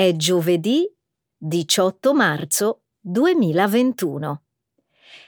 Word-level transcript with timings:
È 0.00 0.16
giovedì 0.16 0.90
18 1.36 2.14
marzo 2.14 2.84
2021. 3.00 4.42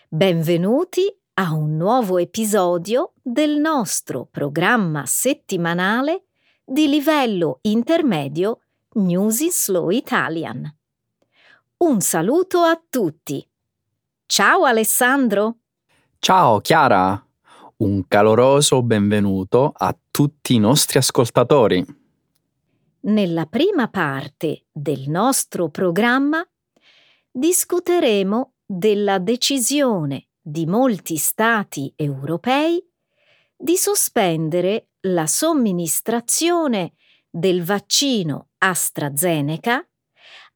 Benvenuti 0.09 1.15
a 1.35 1.53
un 1.53 1.77
nuovo 1.77 2.17
episodio 2.17 3.13
del 3.21 3.59
nostro 3.59 4.27
programma 4.31 5.05
settimanale 5.05 6.23
di 6.65 6.89
livello 6.89 7.59
intermedio 7.61 8.61
News 8.95 9.41
in 9.41 9.51
Slow 9.51 9.91
Italian. 9.91 10.75
Un 11.77 12.01
saluto 12.01 12.61
a 12.61 12.83
tutti. 12.89 13.47
Ciao 14.25 14.65
Alessandro. 14.65 15.57
Ciao 16.19 16.61
Chiara. 16.61 17.23
Un 17.77 18.09
caloroso 18.09 18.83
benvenuto 18.83 19.71
a 19.77 19.95
tutti 20.11 20.55
i 20.55 20.59
nostri 20.59 20.97
ascoltatori. 20.97 22.01
Nella 23.05 23.47
prima 23.47 23.89
parte 23.89 24.67
del 24.71 25.09
nostro 25.09 25.71
programma 25.71 26.47
discuteremo 27.33 28.55
della 28.65 29.19
decisione 29.19 30.29
di 30.41 30.67
molti 30.67 31.17
Stati 31.17 31.93
europei 31.97 32.81
di 33.57 33.77
sospendere 33.77 34.91
la 35.01 35.27
somministrazione 35.27 36.95
del 37.29 37.65
vaccino 37.65 38.51
AstraZeneca 38.59 39.85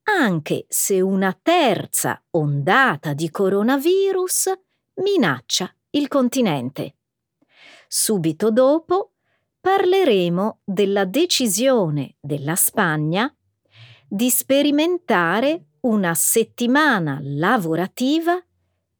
anche 0.05 0.67
se 0.69 1.01
una 1.01 1.37
terza 1.41 2.23
ondata 2.31 3.13
di 3.13 3.29
coronavirus 3.29 4.53
minaccia 5.03 5.75
il 5.91 6.07
continente. 6.07 6.99
Subito 7.89 8.53
dopo 8.53 9.16
parleremo 9.67 10.61
della 10.63 11.05
decisione 11.05 12.15
della 12.21 12.55
Spagna 12.55 13.29
di 14.07 14.31
sperimentare 14.31 15.71
una 15.81 16.15
settimana 16.15 17.19
lavorativa 17.21 18.41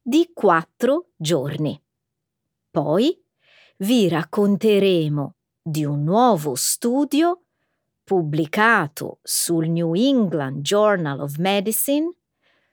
di 0.01 0.29
quattro 0.33 1.11
giorni. 1.15 1.81
Poi 2.69 3.17
vi 3.77 4.09
racconteremo 4.09 5.35
di 5.61 5.85
un 5.85 6.03
nuovo 6.03 6.55
studio 6.55 7.43
pubblicato 8.03 9.19
sul 9.23 9.69
New 9.69 9.93
England 9.93 10.63
Journal 10.63 11.21
of 11.21 11.37
Medicine 11.37 12.13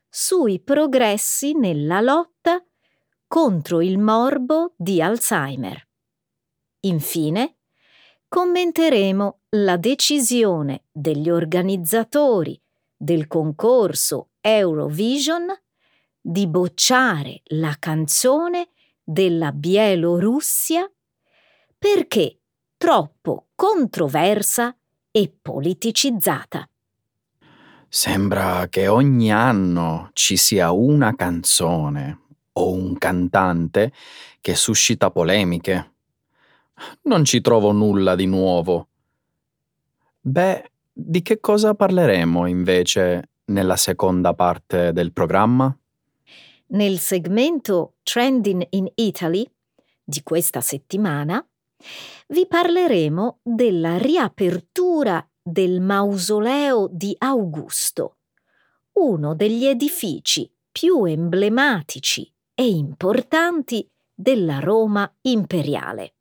sui 0.09 0.59
progressi 0.59 1.57
nella 1.57 2.01
lotta 2.01 2.61
contro 3.29 3.81
il 3.81 3.99
morbo 3.99 4.75
di 4.77 5.01
Alzheimer. 5.01 5.87
Infine, 6.81 7.54
commenteremo 8.35 9.43
la 9.51 9.77
decisione 9.77 10.87
degli 10.91 11.31
organizzatori 11.31 12.61
del 12.97 13.29
concorso 13.29 14.31
Eurovision 14.41 15.47
di 16.21 16.49
bocciare 16.49 17.43
la 17.51 17.77
canzone 17.79 18.71
della 19.05 19.53
Bielorussia 19.53 20.91
perché 21.79 22.41
troppo 22.77 23.51
controversa 23.55 24.77
e 25.13 25.33
politicizzata. 25.41 26.69
Sembra 27.89 28.67
che 28.69 28.89
ogni 28.89 29.31
anno 29.31 30.11
ci 30.13 30.37
sia 30.37 30.73
una 30.73 31.15
canzone 31.15 32.23
o 32.55 32.73
un 32.73 32.99
cantante 32.99 33.93
che 34.41 34.57
suscita 34.57 35.13
polemiche 35.13 35.94
non 37.03 37.25
ci 37.25 37.41
trovo 37.41 37.73
nulla 37.73 38.15
di 38.15 38.27
nuovo. 38.27 38.89
Beh, 40.21 40.71
di 40.93 41.23
che 41.23 41.41
cosa 41.41 41.75
parleremo 41.75 42.47
invece 42.47 43.31
nella 43.47 43.77
seconda 43.77 44.33
parte 44.35 44.93
del 44.93 45.13
programma? 45.13 45.77
Nel 46.67 46.99
segmento 46.99 47.95
Trending 48.03 48.67
in 48.71 48.91
Italy 48.95 49.49
di 50.03 50.23
questa 50.23 50.61
settimana 50.61 51.47
vi 52.29 52.47
parleremo 52.47 53.41
della 53.43 53.99
riapertura 53.99 55.27
del 55.43 55.81
mausoleo 55.81 56.89
di 56.91 57.15
Augusto, 57.19 58.17
uno 58.93 59.35
degli 59.35 59.67
edifici 59.67 60.51
più 60.73 61.05
emblematici 61.05 62.33
e 62.55 62.67
importanti 62.67 63.89
della 64.15 64.59
Roma 64.61 65.13
imperiale. 65.23 66.14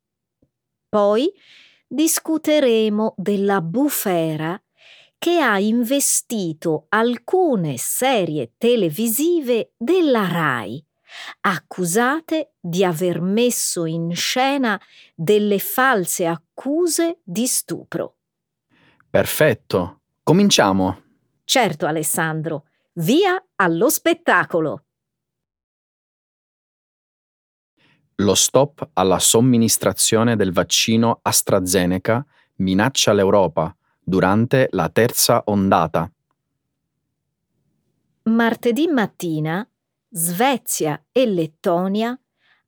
Poi 0.94 1.34
discuteremo 1.88 3.16
della 3.18 3.62
bufera 3.62 4.62
che 5.18 5.40
ha 5.40 5.58
investito 5.58 6.86
alcune 6.90 7.78
serie 7.78 8.54
televisive 8.60 9.74
della 9.76 10.28
RAI, 10.28 10.86
accusate 11.42 12.54
di 12.60 12.86
aver 12.86 13.22
messo 13.22 13.86
in 13.86 14.14
scena 14.14 14.80
delle 15.16 15.58
false 15.58 16.28
accuse 16.28 17.22
di 17.24 17.48
stupro. 17.48 18.18
Perfetto, 19.10 20.02
cominciamo. 20.22 21.02
Certo 21.44 21.88
Alessandro, 21.88 22.66
via 22.98 23.44
allo 23.56 23.90
spettacolo. 23.90 24.84
Lo 28.18 28.36
stop 28.36 28.90
alla 28.94 29.20
somministrazione 29.20 30.36
del 30.36 30.54
vaccino 30.54 31.20
AstraZeneca 31.22 32.24
minaccia 32.58 33.12
l'Europa 33.12 33.76
durante 34.00 34.68
la 34.72 34.90
terza 34.90 35.42
ondata. 35.46 36.12
Martedì 38.24 38.88
mattina 38.88 39.68
Svezia 40.10 41.04
e 41.12 41.26
Lettonia 41.26 42.18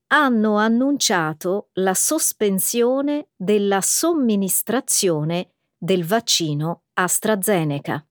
hanno 0.07 0.57
annunciato 0.57 1.69
la 1.73 1.93
sospensione 1.93 3.27
della 3.35 3.81
somministrazione 3.81 5.51
del 5.77 6.03
vaccino 6.05 6.83
AstraZeneca. 6.93 8.03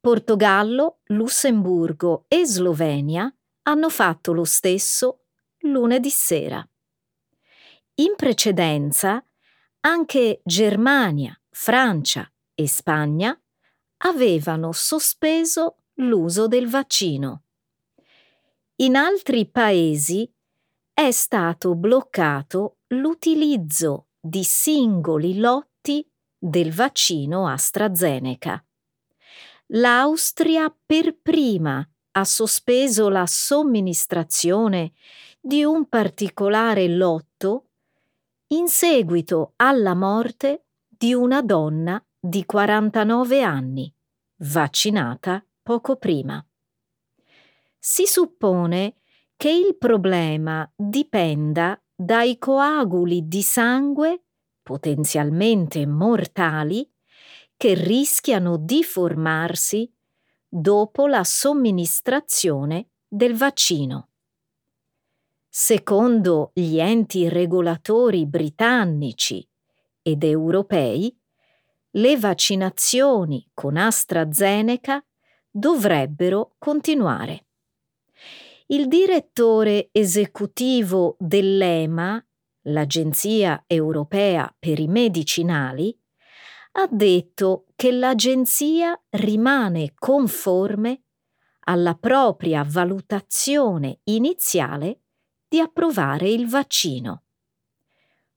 Portogallo, 0.00 0.98
Lussemburgo 1.06 2.24
e 2.26 2.44
Slovenia 2.44 3.32
hanno 3.62 3.88
fatto 3.88 4.32
lo 4.32 4.44
stesso 4.44 5.19
lunedì 5.60 6.10
sera. 6.10 6.66
In 7.94 8.14
precedenza 8.16 9.24
anche 9.80 10.40
Germania, 10.44 11.38
Francia 11.50 12.30
e 12.54 12.68
Spagna 12.68 13.38
avevano 13.98 14.72
sospeso 14.72 15.76
l'uso 15.94 16.46
del 16.48 16.68
vaccino. 16.68 17.44
In 18.76 18.96
altri 18.96 19.46
paesi 19.46 20.30
è 20.92 21.10
stato 21.10 21.74
bloccato 21.74 22.78
l'utilizzo 22.88 24.08
di 24.18 24.44
singoli 24.44 25.38
lotti 25.38 26.06
del 26.38 26.72
vaccino 26.72 27.46
AstraZeneca. 27.46 28.64
L'Austria 29.68 30.74
per 30.84 31.16
prima 31.20 31.86
ha 32.12 32.24
sospeso 32.24 33.08
la 33.08 33.26
somministrazione 33.26 34.92
di 35.40 35.64
un 35.64 35.88
particolare 35.88 36.86
lotto 36.86 37.70
in 38.48 38.68
seguito 38.68 39.54
alla 39.56 39.94
morte 39.94 40.66
di 40.86 41.14
una 41.14 41.40
donna 41.40 42.02
di 42.18 42.44
49 42.44 43.42
anni, 43.42 43.92
vaccinata 44.42 45.44
poco 45.62 45.96
prima. 45.96 46.44
Si 47.78 48.06
suppone 48.06 48.96
che 49.36 49.50
il 49.50 49.76
problema 49.78 50.70
dipenda 50.76 51.80
dai 51.94 52.36
coaguli 52.36 53.26
di 53.26 53.42
sangue 53.42 54.24
potenzialmente 54.62 55.86
mortali 55.86 56.86
che 57.56 57.74
rischiano 57.74 58.58
di 58.58 58.84
formarsi 58.84 59.90
dopo 60.46 61.06
la 61.06 61.24
somministrazione 61.24 62.90
del 63.08 63.34
vaccino. 63.34 64.09
Secondo 65.52 66.52
gli 66.54 66.78
enti 66.78 67.28
regolatori 67.28 68.24
britannici 68.24 69.44
ed 70.00 70.22
europei, 70.22 71.12
le 71.94 72.16
vaccinazioni 72.16 73.50
con 73.52 73.76
AstraZeneca 73.76 75.04
dovrebbero 75.50 76.54
continuare. 76.56 77.46
Il 78.66 78.86
direttore 78.86 79.88
esecutivo 79.90 81.16
dell'EMA, 81.18 82.24
l'Agenzia 82.66 83.64
europea 83.66 84.54
per 84.56 84.78
i 84.78 84.86
medicinali, 84.86 85.98
ha 86.72 86.86
detto 86.88 87.64
che 87.74 87.90
l'agenzia 87.90 88.96
rimane 89.10 89.94
conforme 89.98 91.02
alla 91.64 91.94
propria 91.94 92.64
valutazione 92.64 93.98
iniziale 94.04 95.00
di 95.50 95.58
approvare 95.58 96.28
il 96.28 96.48
vaccino. 96.48 97.24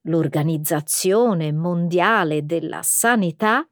L'Organizzazione 0.06 1.52
Mondiale 1.52 2.44
della 2.44 2.82
Sanità 2.82 3.64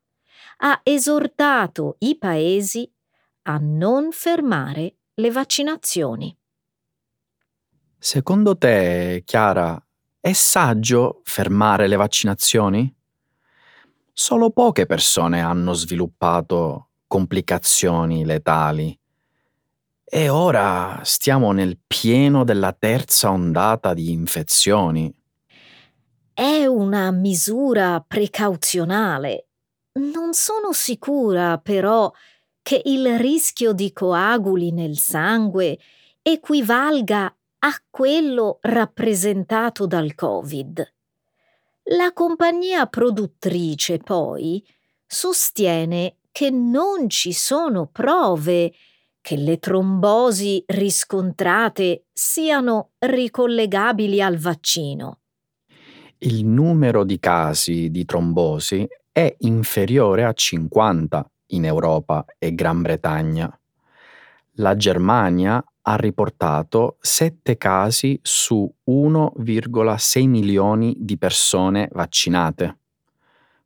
ha 0.58 0.80
esortato 0.84 1.96
i 1.98 2.16
paesi 2.16 2.88
a 3.42 3.58
non 3.60 4.12
fermare 4.12 4.98
le 5.14 5.30
vaccinazioni. 5.32 6.38
Secondo 7.98 8.56
te, 8.56 9.22
Chiara, 9.26 9.84
è 10.20 10.32
saggio 10.32 11.20
fermare 11.24 11.88
le 11.88 11.96
vaccinazioni? 11.96 12.94
Solo 14.12 14.50
poche 14.50 14.86
persone 14.86 15.40
hanno 15.40 15.72
sviluppato 15.72 16.90
complicazioni 17.08 18.24
letali 18.24 18.96
e 20.14 20.28
ora 20.28 21.00
stiamo 21.04 21.52
nel 21.52 21.78
pieno 21.86 22.44
della 22.44 22.76
terza 22.78 23.30
ondata 23.30 23.94
di 23.94 24.10
infezioni. 24.10 25.10
È 26.34 26.66
una 26.66 27.10
misura 27.10 28.04
precauzionale. 28.06 29.46
Non 29.94 30.34
sono 30.34 30.72
sicura, 30.72 31.56
però, 31.56 32.12
che 32.60 32.82
il 32.84 33.18
rischio 33.18 33.72
di 33.72 33.90
coaguli 33.94 34.70
nel 34.70 34.98
sangue 34.98 35.78
equivalga 36.20 37.34
a 37.60 37.82
quello 37.88 38.58
rappresentato 38.60 39.86
dal 39.86 40.14
Covid. 40.14 40.92
La 41.84 42.12
compagnia 42.12 42.84
produttrice 42.84 43.96
poi 43.96 44.62
sostiene 45.06 46.18
che 46.30 46.50
non 46.50 47.08
ci 47.08 47.32
sono 47.32 47.86
prove 47.86 48.74
che 49.22 49.36
le 49.36 49.58
trombosi 49.58 50.62
riscontrate 50.66 52.06
siano 52.12 52.90
ricollegabili 52.98 54.20
al 54.20 54.36
vaccino. 54.36 55.20
Il 56.18 56.44
numero 56.44 57.04
di 57.04 57.18
casi 57.18 57.90
di 57.90 58.04
trombosi 58.04 58.86
è 59.10 59.34
inferiore 59.40 60.24
a 60.24 60.32
50 60.32 61.30
in 61.46 61.64
Europa 61.64 62.24
e 62.38 62.54
Gran 62.54 62.82
Bretagna. 62.82 63.58
La 64.56 64.76
Germania 64.76 65.64
ha 65.82 65.96
riportato 65.96 66.96
7 67.00 67.56
casi 67.56 68.18
su 68.22 68.70
1,6 68.88 70.28
milioni 70.28 70.94
di 70.98 71.16
persone 71.16 71.88
vaccinate. 71.92 72.78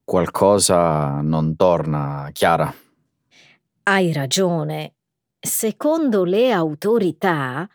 Qualcosa 0.05 1.21
non 1.23 1.57
torna, 1.57 2.29
Chiara. 2.33 2.73
Hai 3.83 4.13
ragione. 4.13 4.96
Secondo 5.39 6.25
le 6.25 6.51
autorità, 6.51 7.69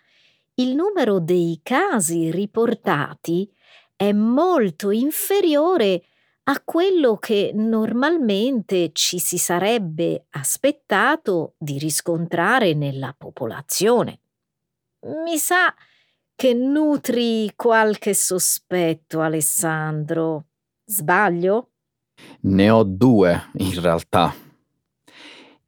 il 0.55 0.75
numero 0.75 1.19
dei 1.19 1.59
casi 1.63 2.31
riportati 2.31 3.49
è 3.95 4.11
molto 4.11 4.91
inferiore 4.91 6.03
a 6.43 6.61
quello 6.63 7.17
che 7.17 7.51
normalmente 7.53 8.89
ci 8.93 9.19
si 9.19 9.37
sarebbe 9.37 10.25
aspettato 10.31 11.53
di 11.57 11.77
riscontrare 11.77 12.73
nella 12.73 13.13
popolazione. 13.17 14.19
Mi 15.23 15.37
sa 15.37 15.73
che 16.35 16.53
nutri 16.53 17.51
qualche 17.55 18.13
sospetto, 18.13 19.21
Alessandro. 19.21 20.47
Sbaglio? 20.83 21.69
Ne 22.41 22.69
ho 22.69 22.83
due, 22.83 23.49
in 23.57 23.79
realtà. 23.79 24.33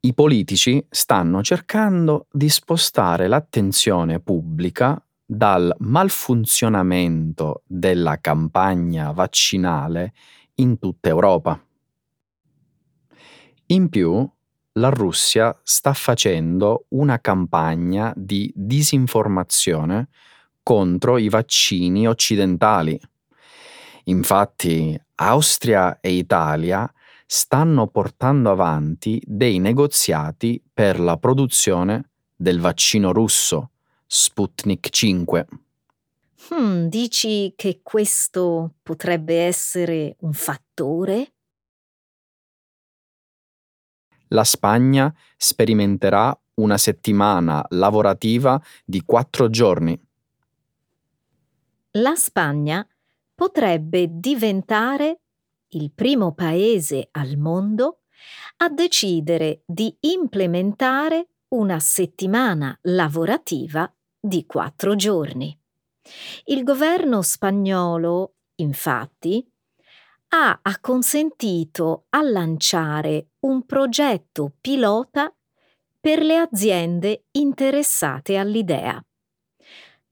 I 0.06 0.14
politici 0.14 0.86
stanno 0.90 1.42
cercando 1.42 2.28
di 2.30 2.50
spostare 2.50 3.30
l'attenzione 3.30 4.20
pubblica 4.20 5.02
dal 5.26 5.74
malfunzionamento 5.80 7.64
della 7.66 8.20
campagna 8.20 9.12
vaccinale 9.12 10.12
in 10.56 10.78
tutta 10.78 11.08
Europa. 11.08 11.58
In 13.68 13.88
più, 13.88 14.30
la 14.74 14.90
Russia 14.90 15.58
sta 15.64 15.94
facendo 15.94 16.88
una 16.90 17.22
campagna 17.22 18.12
di 18.14 18.52
disinformazione 18.54 20.10
contro 20.64 21.18
i 21.18 21.30
vaccini 21.30 22.10
occidentali. 22.10 23.00
Infatti, 24.06 25.00
Austria 25.16 26.02
e 26.02 26.12
Italia 26.12 26.94
stanno 27.26 27.88
portando 27.88 28.52
avanti 28.52 29.22
dei 29.26 29.60
negoziati 29.60 30.62
per 30.74 31.00
la 31.00 31.18
produzione 31.18 32.12
del 32.36 32.60
vaccino 32.60 33.12
russo 33.12 33.72
Sputnik 34.06 34.90
5. 34.90 35.48
Hmm, 36.50 36.86
dici 36.86 37.54
che 37.56 37.80
questo 37.82 38.76
potrebbe 38.84 39.40
essere 39.40 40.18
un 40.20 40.34
fattore? 40.34 41.34
La 44.28 44.44
Spagna 44.44 45.14
sperimenterà 45.38 46.38
una 46.56 46.78
settimana 46.78 47.66
lavorativa 47.70 48.62
di 48.86 49.02
quattro 49.04 49.50
giorni. 49.50 50.00
La 51.92 52.16
Spagna 52.16 52.88
potrebbe 53.34 54.08
diventare 54.10 55.22
il 55.74 55.92
primo 55.92 56.34
paese 56.34 57.10
al 57.12 57.38
mondo 57.38 58.00
a 58.58 58.70
decidere 58.70 59.64
di 59.66 59.96
implementare 60.02 61.28
una 61.50 61.80
settimana 61.80 62.78
lavorativa 62.84 63.92
di 64.20 64.46
quattro 64.46 64.96
giorni. 64.96 65.58
Il 66.46 66.64
governo 66.64 67.22
spagnolo, 67.22 68.36
infatti, 68.56 69.46
ha 70.30 70.60
acconsentito 70.62 72.06
a 72.10 72.22
lanciare 72.24 73.30
un 73.42 73.66
progetto 73.66 74.54
pilota 74.60 75.34
per 76.00 76.22
le 76.24 76.38
aziende 76.38 77.26
interessate 77.32 78.38
all'idea. 78.38 79.04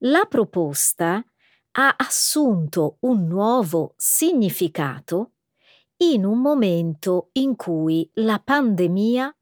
La 0.04 0.24
proposta 0.28 1.24
ha 1.72 1.94
assunto 1.96 2.98
un 3.00 3.26
nuovo 3.26 3.94
significato 3.96 5.31
in 6.02 6.24
un 6.24 6.40
momento 6.40 7.28
in 7.32 7.54
cui 7.54 8.10
la 8.14 8.40
pandemia 8.40 9.34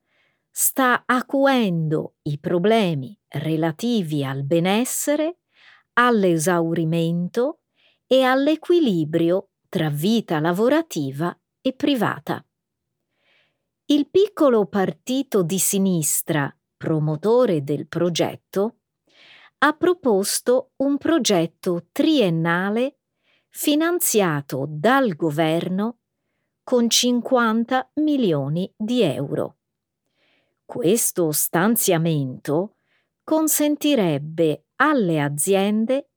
sta 0.50 1.04
acuendo 1.06 2.16
i 2.22 2.38
problemi 2.38 3.18
relativi 3.28 4.24
al 4.24 4.44
benessere, 4.44 5.38
all'esaurimento 5.94 7.60
e 8.06 8.22
all'equilibrio 8.22 9.52
tra 9.70 9.88
vita 9.88 10.38
lavorativa 10.38 11.34
e 11.62 11.72
privata. 11.72 12.44
Il 13.86 14.10
piccolo 14.10 14.66
partito 14.66 15.42
di 15.42 15.58
sinistra, 15.58 16.54
promotore 16.76 17.64
del 17.64 17.88
progetto, 17.88 18.80
ha 19.58 19.72
proposto 19.72 20.72
un 20.76 20.98
progetto 20.98 21.86
triennale 21.90 22.98
finanziato 23.48 24.66
dal 24.68 25.16
governo 25.16 25.99
con 26.70 26.88
50 26.88 27.90
milioni 27.94 28.72
di 28.76 29.02
euro. 29.02 29.56
Questo 30.64 31.32
stanziamento 31.32 32.76
consentirebbe 33.24 34.66
alle 34.76 35.20
aziende 35.20 36.10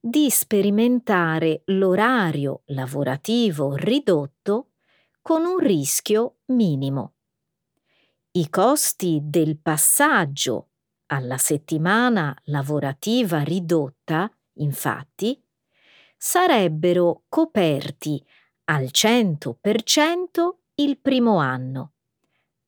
di 0.00 0.30
sperimentare 0.30 1.62
l'orario 1.66 2.62
lavorativo 2.66 3.76
ridotto 3.76 4.70
con 5.22 5.44
un 5.44 5.58
rischio 5.58 6.38
minimo. 6.46 7.12
I 8.32 8.50
costi 8.50 9.20
del 9.22 9.60
passaggio 9.60 10.70
alla 11.06 11.38
settimana 11.38 12.36
lavorativa 12.46 13.44
ridotta, 13.44 14.28
infatti, 14.54 15.40
sarebbero 16.16 17.22
coperti 17.28 18.20
al 18.64 18.84
100% 18.92 20.56
il 20.76 20.98
primo 20.98 21.38
anno 21.38 21.94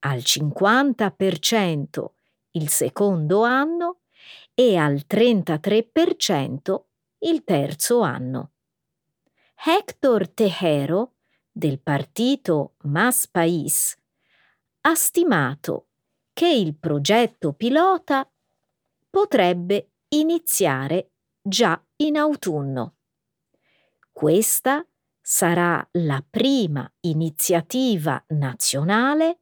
al 0.07 0.19
50% 0.19 2.05
il 2.53 2.69
secondo 2.69 3.43
anno 3.43 4.03
e 4.55 4.77
al 4.77 5.05
33% 5.07 6.85
il 7.19 7.45
terzo 7.45 8.01
anno. 8.01 8.53
Hector 9.57 10.29
Tejero, 10.29 11.17
del 11.51 11.81
partito 11.81 12.75
Mas 12.83 13.27
País, 13.29 13.97
ha 14.83 14.95
stimato 14.95 15.89
che 16.33 16.49
il 16.49 16.77
progetto 16.77 17.53
pilota 17.53 18.31
potrebbe 19.11 19.93
iniziare 20.09 21.13
già 21.43 21.83
in 21.97 22.17
autunno. 22.17 22.97
Questa 24.13 24.87
sarà 25.29 25.85
la 25.95 26.25
prima 26.31 26.89
iniziativa 27.01 28.25
nazionale 28.29 29.41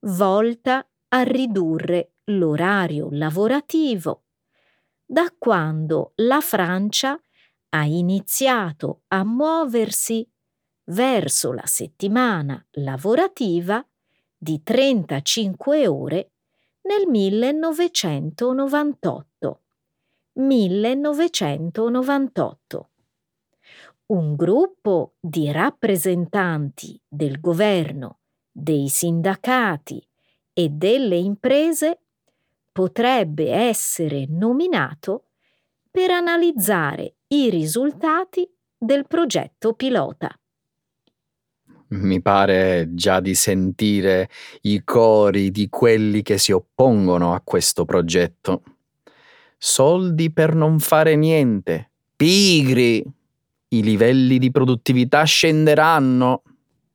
volta 0.00 0.84
a 1.06 1.22
ridurre 1.22 2.14
l'orario 2.24 3.06
lavorativo 3.12 4.24
da 5.06 5.32
quando 5.38 6.14
la 6.16 6.40
Francia 6.40 7.16
ha 7.68 7.84
iniziato 7.84 9.02
a 9.06 9.22
muoversi 9.22 10.28
verso 10.86 11.52
la 11.52 11.64
settimana 11.64 12.66
lavorativa 12.72 13.86
di 14.36 14.64
35 14.64 15.86
ore 15.86 16.32
nel 16.82 17.06
1998. 17.06 19.62
1998. 20.32 22.89
Un 24.10 24.34
gruppo 24.34 25.14
di 25.20 25.52
rappresentanti 25.52 27.00
del 27.06 27.38
governo, 27.38 28.18
dei 28.50 28.88
sindacati 28.88 30.04
e 30.52 30.68
delle 30.68 31.14
imprese 31.14 32.00
potrebbe 32.72 33.52
essere 33.52 34.26
nominato 34.28 35.26
per 35.88 36.10
analizzare 36.10 37.18
i 37.28 37.50
risultati 37.50 38.52
del 38.76 39.06
progetto 39.06 39.74
pilota. 39.74 40.36
Mi 41.90 42.20
pare 42.20 42.88
già 42.92 43.20
di 43.20 43.36
sentire 43.36 44.28
i 44.62 44.82
cori 44.82 45.52
di 45.52 45.68
quelli 45.68 46.22
che 46.22 46.36
si 46.36 46.50
oppongono 46.50 47.32
a 47.32 47.42
questo 47.44 47.84
progetto. 47.84 48.62
Soldi 49.56 50.32
per 50.32 50.56
non 50.56 50.80
fare 50.80 51.14
niente. 51.14 51.90
Pigri! 52.16 53.18
I 53.72 53.84
livelli 53.84 54.38
di 54.38 54.50
produttività 54.50 55.22
scenderanno. 55.22 56.42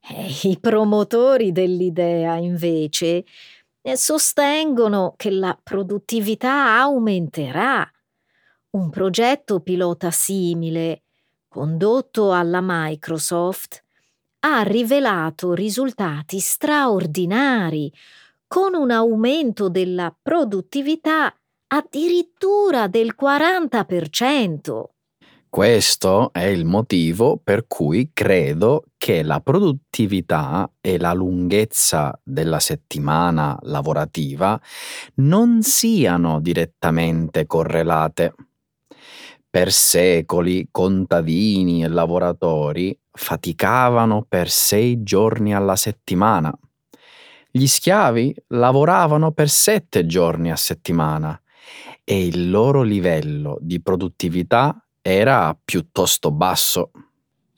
Eh, 0.01 0.49
I 0.49 0.59
promotori 0.59 1.53
dell'idea, 1.53 2.35
invece, 2.35 3.23
eh, 3.81 3.95
sostengono 3.95 5.13
che 5.15 5.31
la 5.31 5.57
produttività 5.61 6.77
aumenterà. 6.77 7.89
Un 8.71 8.89
progetto 8.89 9.61
pilota 9.61 10.11
simile, 10.11 11.03
condotto 11.47 12.33
alla 12.33 12.59
Microsoft, 12.61 13.81
ha 14.39 14.61
rivelato 14.63 15.53
risultati 15.53 16.39
straordinari, 16.39 17.89
con 18.47 18.73
un 18.73 18.91
aumento 18.91 19.69
della 19.69 20.13
produttività 20.21 21.33
addirittura 21.67 22.87
del 22.87 23.15
40%. 23.17 24.94
Questo 25.55 26.33
è 26.33 26.43
il 26.43 26.65
motivo 26.65 27.39
per 27.41 27.65
cui 27.65 28.09
credo 28.11 28.87
che 28.97 29.23
la 29.23 29.39
produttività 29.39 30.69
e 30.81 30.99
la 30.99 31.13
lunghezza 31.13 32.19
della 32.21 32.59
settimana 32.59 33.57
lavorativa 33.61 34.59
non 35.21 35.61
siano 35.61 36.41
direttamente 36.41 37.45
correlate. 37.45 38.35
Per 39.49 39.71
secoli 39.71 40.67
contadini 40.69 41.85
e 41.85 41.87
lavoratori 41.87 42.99
faticavano 43.09 44.25
per 44.27 44.49
sei 44.49 45.03
giorni 45.03 45.55
alla 45.55 45.77
settimana. 45.77 46.53
Gli 47.49 47.65
schiavi 47.65 48.35
lavoravano 48.47 49.31
per 49.31 49.47
sette 49.47 50.05
giorni 50.05 50.51
a 50.51 50.57
settimana 50.57 51.41
e 52.03 52.25
il 52.25 52.49
loro 52.49 52.81
livello 52.81 53.57
di 53.61 53.81
produttività 53.81 54.84
era 55.07 55.55
piuttosto 55.63 56.31
basso. 56.31 56.89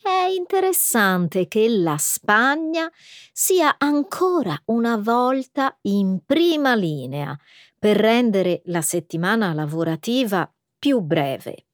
È 0.02 0.26
interessante 0.36 1.48
che 1.48 1.66
la 1.66 1.96
Spagna 1.96 2.92
sia 3.32 3.76
ancora 3.78 4.54
una 4.66 4.98
volta 4.98 5.74
in 5.82 6.18
prima 6.26 6.74
linea 6.74 7.34
per 7.78 7.96
rendere 7.96 8.60
la 8.66 8.82
settimana 8.82 9.54
lavorativa 9.54 10.52
più 10.78 11.00
breve. 11.00 11.64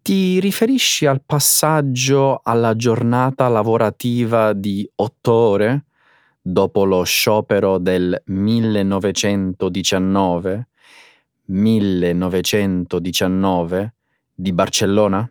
Ti 0.00 0.38
riferisci 0.38 1.06
al 1.06 1.22
passaggio 1.26 2.38
alla 2.44 2.76
giornata 2.76 3.48
lavorativa 3.48 4.52
di 4.52 4.88
otto 4.96 5.32
ore 5.32 5.86
dopo 6.40 6.84
lo 6.84 7.02
sciopero 7.02 7.78
del 7.78 8.22
1919? 8.26 10.68
1919 11.46 13.93
di 14.34 14.52
Barcellona? 14.52 15.30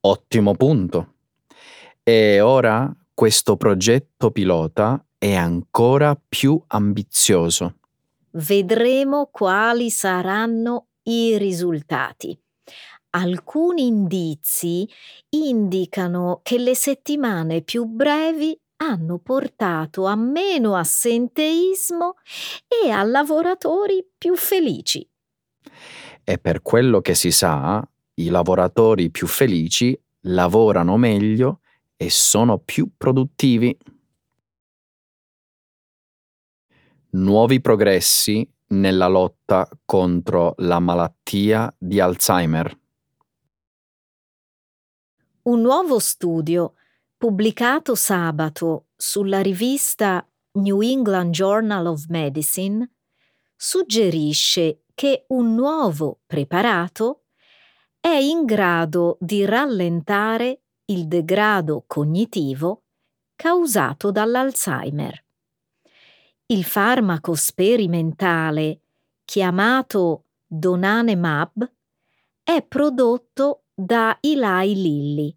Ottimo 0.00 0.54
punto. 0.54 1.14
E 2.02 2.40
ora 2.40 2.94
questo 3.14 3.56
progetto 3.56 4.30
pilota 4.30 5.04
è 5.16 5.34
ancora 5.34 6.20
più 6.28 6.60
ambizioso. 6.68 7.76
Vedremo 8.30 9.28
quali 9.30 9.90
saranno 9.90 10.88
i 11.04 11.36
risultati. 11.38 12.36
Alcuni 13.10 13.86
indizi 13.86 14.88
indicano 15.28 16.40
che 16.42 16.58
le 16.58 16.74
settimane 16.74 17.60
più 17.60 17.84
brevi 17.84 18.58
hanno 18.78 19.18
portato 19.18 20.06
a 20.06 20.16
meno 20.16 20.74
assenteismo 20.74 22.14
e 22.66 22.90
a 22.90 23.02
lavoratori 23.02 24.04
più 24.16 24.34
felici. 24.34 25.08
E 26.24 26.38
per 26.38 26.62
quello 26.62 27.00
che 27.00 27.14
si 27.14 27.30
sa, 27.30 27.86
i 28.14 28.28
lavoratori 28.28 29.10
più 29.10 29.26
felici 29.26 29.98
lavorano 30.26 30.96
meglio 30.96 31.60
e 31.96 32.10
sono 32.10 32.58
più 32.58 32.90
produttivi. 32.96 33.76
Nuovi 37.10 37.60
progressi 37.60 38.48
nella 38.68 39.06
lotta 39.06 39.68
contro 39.84 40.54
la 40.58 40.78
malattia 40.78 41.74
di 41.78 42.00
Alzheimer. 42.00 42.78
Un 45.42 45.60
nuovo 45.60 45.98
studio 45.98 46.74
pubblicato 47.16 47.94
sabato 47.94 48.86
sulla 48.96 49.40
rivista 49.40 50.26
New 50.52 50.80
England 50.80 51.32
Journal 51.32 51.86
of 51.86 52.06
Medicine 52.08 52.88
suggerisce 53.56 54.84
che 54.94 55.24
un 55.28 55.54
nuovo 55.54 56.20
preparato 56.26 57.21
è 58.04 58.08
in 58.08 58.44
grado 58.44 59.16
di 59.20 59.44
rallentare 59.44 60.62
il 60.86 61.06
degrado 61.06 61.84
cognitivo 61.86 62.82
causato 63.36 64.10
dall'Alzheimer. 64.10 65.24
Il 66.46 66.64
farmaco 66.64 67.36
sperimentale 67.36 68.80
chiamato 69.24 70.24
Donanemab 70.44 71.72
è 72.42 72.60
prodotto 72.62 73.66
da 73.72 74.18
Eli 74.20 74.74
Lilly, 74.74 75.32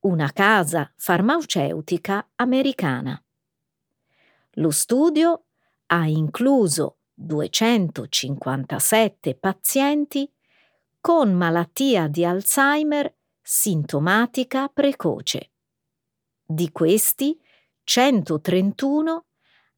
una 0.00 0.32
casa 0.32 0.90
farmaceutica 0.96 2.26
americana. 2.36 3.22
Lo 4.52 4.70
studio 4.70 5.44
ha 5.88 6.06
incluso 6.06 7.00
257 7.12 9.34
pazienti 9.34 10.32
con 11.08 11.32
malattia 11.32 12.06
di 12.06 12.22
Alzheimer 12.22 13.10
sintomatica 13.40 14.68
precoce. 14.68 15.52
Di 16.44 16.70
questi, 16.70 17.40
131 17.82 19.24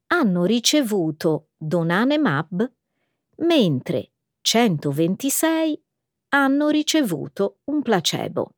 hanno 0.07 0.43
ricevuto 0.43 1.51
Donanemab, 1.55 2.69
mentre 3.37 4.11
126 4.41 5.81
hanno 6.31 6.67
ricevuto 6.67 7.59
un 7.63 7.81
placebo. 7.81 8.55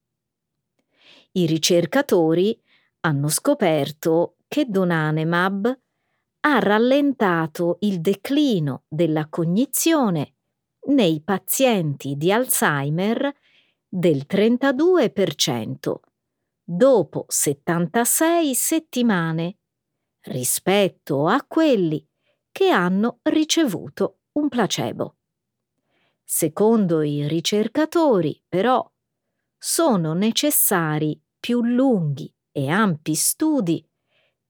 I 1.34 1.46
ricercatori 1.46 2.60
hanno 3.02 3.28
scoperto 3.28 4.38
che 4.48 4.66
Donanemab 4.66 5.80
ha 6.40 6.58
rallentato 6.58 7.78
il 7.82 8.02
declino 8.02 8.86
della 8.88 9.28
cognizione 9.30 10.38
nei 10.88 11.22
pazienti 11.22 12.16
di 12.16 12.32
Alzheimer 12.32 13.32
del 13.88 14.26
32% 14.28 15.96
dopo 16.64 17.26
76 17.28 18.56
settimane 18.56 19.58
rispetto 20.22 21.28
a 21.28 21.44
quelli 21.46 22.06
che 22.52 22.70
hanno 22.70 23.20
ricevuto 23.24 24.20
un 24.34 24.48
placebo. 24.48 25.18
Secondo 26.24 27.02
i 27.02 27.28
ricercatori, 27.28 28.42
però, 28.48 28.90
sono 29.58 30.14
necessari 30.14 31.22
più 31.40 31.62
lunghi 31.64 32.34
e 32.52 32.70
ampi 32.70 33.14
studi 33.16 33.86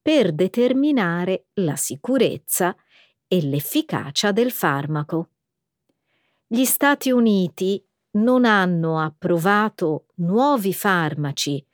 per 0.01 0.33
determinare 0.33 1.47
la 1.55 1.75
sicurezza 1.75 2.75
e 3.27 3.41
l'efficacia 3.41 4.31
del 4.31 4.51
farmaco. 4.51 5.32
Gli 6.53 6.65
Stati 6.65 7.09
Uniti 7.09 7.83
non 8.11 8.45
hanno 8.45 8.99
approvato 8.99 10.05
nuovi 10.17 10.71
farmaci 10.71 11.65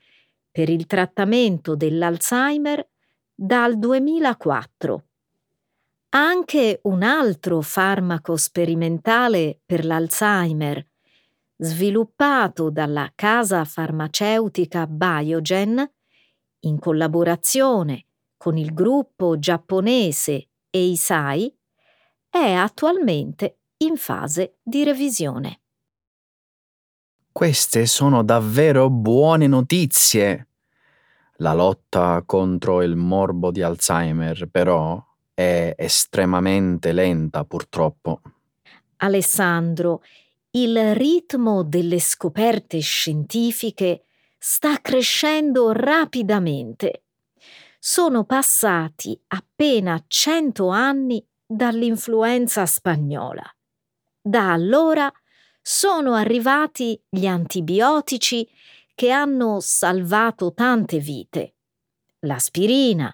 per 0.50 0.69
il 0.69 0.86
trattamento 0.86 1.75
dell'Alzheimer 1.75 2.88
dal 3.36 3.77
2004 3.77 5.03
anche 6.12 6.79
un 6.83 7.03
altro 7.03 7.59
farmaco 7.59 8.38
sperimentale 8.38 9.59
per 9.65 9.83
l'Alzheimer, 9.83 10.81
sviluppato 11.57 12.69
dalla 12.69 13.12
casa 13.13 13.65
farmaceutica 13.65 14.88
Biogen 14.88 15.91
in 16.59 16.79
collaborazione 16.79 18.05
con 18.38 18.55
il 18.55 18.74
gruppo 18.74 19.38
giapponese 19.39 20.48
e 20.69 20.86
Isai 20.86 21.53
è 22.29 22.53
attualmente 22.53 23.59
in 23.81 23.95
fase 23.98 24.57
di 24.62 24.83
revisione. 24.83 25.62
Queste 27.31 27.86
sono 27.86 28.24
davvero 28.24 28.89
buone 28.89 29.48
notizie. 29.48 30.48
La 31.38 31.53
lotta 31.53 32.21
contro 32.25 32.81
il 32.81 32.98
morbo 32.98 33.51
di 33.51 33.62
Alzheimer, 33.62 34.50
però, 34.50 35.01
è 35.33 35.74
estremamente 35.77 36.91
lenta 36.91 37.45
purtroppo. 37.45 38.21
Alessandro, 38.98 40.03
il 40.51 40.93
ritmo 40.95 41.63
delle 41.63 42.00
scoperte 42.00 42.79
scientifiche 42.79 44.03
sta 44.38 44.81
crescendo 44.81 45.71
rapidamente. 45.71 47.03
Sono 47.79 48.25
passati 48.25 49.17
appena 49.27 50.03
cento 50.07 50.67
anni 50.67 51.25
dall'influenza 51.45 52.65
spagnola. 52.65 53.50
Da 54.29 54.51
allora 54.51 55.12
sono 55.59 56.13
arrivati 56.13 57.01
gli 57.09 57.25
antibiotici 57.25 58.48
che 58.93 59.09
hanno 59.09 59.57
salvato 59.59 60.53
tante 60.53 61.00
vite. 61.00 61.55
L'aspirina, 62.19 63.12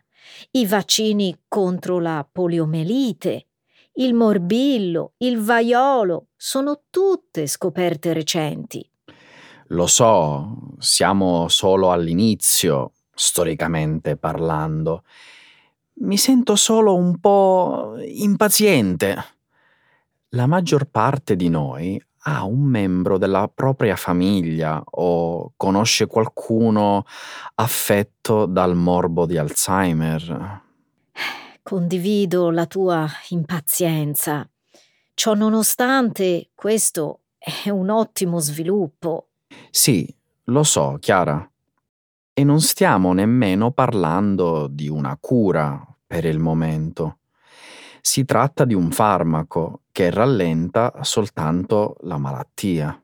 i 0.51 0.65
vaccini 0.65 1.43
contro 1.47 2.01
la 2.01 2.27
poliomelite, 2.29 3.47
il 3.93 4.13
morbillo, 4.13 5.13
il 5.19 5.39
vaiolo, 5.39 6.31
sono 6.35 6.81
tutte 6.89 7.47
scoperte 7.47 8.11
recenti. 8.11 8.85
Lo 9.67 9.87
so, 9.87 10.73
siamo 10.79 11.47
solo 11.47 11.93
all'inizio, 11.93 12.91
storicamente 13.13 14.17
parlando. 14.17 15.03
Mi 15.99 16.17
sento 16.17 16.57
solo 16.57 16.93
un 16.93 17.21
po' 17.21 17.95
impaziente. 18.01 19.34
La 20.35 20.47
maggior 20.47 20.83
parte 20.83 21.37
di 21.37 21.47
noi 21.47 22.01
ha 22.23 22.43
un 22.43 22.59
membro 22.59 23.17
della 23.17 23.47
propria 23.47 23.95
famiglia 23.95 24.83
o 24.83 25.53
conosce 25.55 26.07
qualcuno 26.07 27.05
affetto 27.55 28.45
dal 28.45 28.75
morbo 28.75 29.25
di 29.25 29.37
Alzheimer. 29.37 30.61
Condivido 31.63 32.49
la 32.51 32.65
tua 32.65 33.07
impazienza. 33.29 34.45
Ciò 35.13 35.35
nonostante, 35.35 36.49
questo 36.53 37.21
è 37.37 37.69
un 37.69 37.89
ottimo 37.89 38.39
sviluppo. 38.39 39.29
Sì, 39.69 40.13
lo 40.45 40.63
so, 40.63 40.97
Chiara. 40.99 41.49
E 42.33 42.43
non 42.43 42.59
stiamo 42.59 43.13
nemmeno 43.13 43.71
parlando 43.71 44.67
di 44.67 44.89
una 44.89 45.17
cura 45.17 45.81
per 46.05 46.25
il 46.25 46.39
momento. 46.39 47.19
Si 48.01 48.25
tratta 48.25 48.65
di 48.65 48.73
un 48.73 48.91
farmaco 48.91 49.79
che 49.95 50.09
rallenta 50.09 50.91
soltanto 51.03 51.95
la 52.01 52.17
malattia. 52.17 53.01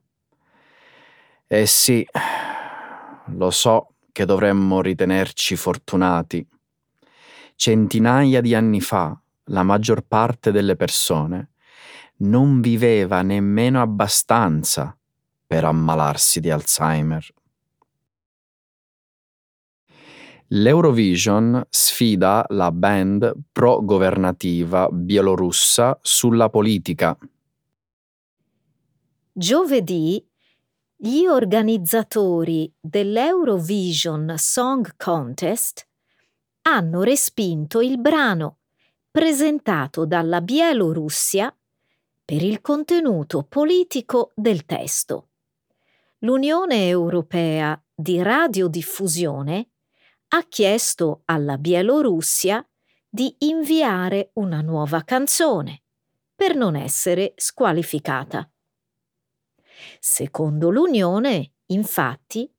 Eh 1.48 1.65
sì, 1.65 2.05
lo 3.27 3.50
so 3.50 3.93
che 4.12 4.25
dovremmo 4.25 4.81
ritenerci 4.81 5.55
fortunati. 5.55 6.45
Centinaia 7.55 8.41
di 8.41 8.53
anni 8.53 8.81
fa 8.81 9.17
la 9.45 9.63
maggior 9.63 10.01
parte 10.01 10.51
delle 10.51 10.75
persone 10.75 11.51
non 12.24 12.60
viveva 12.60 13.21
nemmeno 13.21 13.79
abbastanza 13.79 14.93
per 15.48 15.63
ammalarsi 15.63 16.41
di 16.41 16.50
Alzheimer. 16.50 17.25
L'Eurovision 20.53 21.66
sfida 21.70 22.46
la 22.50 22.74
band 22.74 23.31
pro-governativa 23.53 24.90
bielorussa 24.92 25.98
sulla 26.01 26.50
politica. 26.50 27.18
Giovedì 29.31 30.27
gli 30.94 31.25
organizzatori 31.25 32.70
dell'Eurovision 32.81 34.33
Song 34.35 34.94
Contest 34.98 35.87
hanno 36.64 37.01
respinto 37.03 37.79
il 37.79 37.98
brano 37.98 38.57
presentato 39.09 40.05
dalla 40.05 40.42
Bielorussia 40.42 41.55
per 42.25 42.44
il 42.44 42.59
contenuto 42.59 43.46
politico 43.48 44.33
del 44.35 44.66
testo. 44.66 45.29
L'Unione 46.20 46.90
Europea 46.90 47.81
di 47.96 48.22
Radiodiffusione 48.22 49.71
ha 50.33 50.44
chiesto 50.48 51.24
alla 51.25 51.57
Bielorussia 51.57 52.65
di 53.09 53.35
inviare 53.39 54.31
una 54.35 54.61
nuova 54.61 55.03
canzone 55.03 55.83
per 56.33 56.55
non 56.55 56.75
essere 56.75 57.33
squalificata. 57.35 58.50
Secondo 60.00 60.70
l'Unione, 60.70 61.55
infatti, 61.67 62.50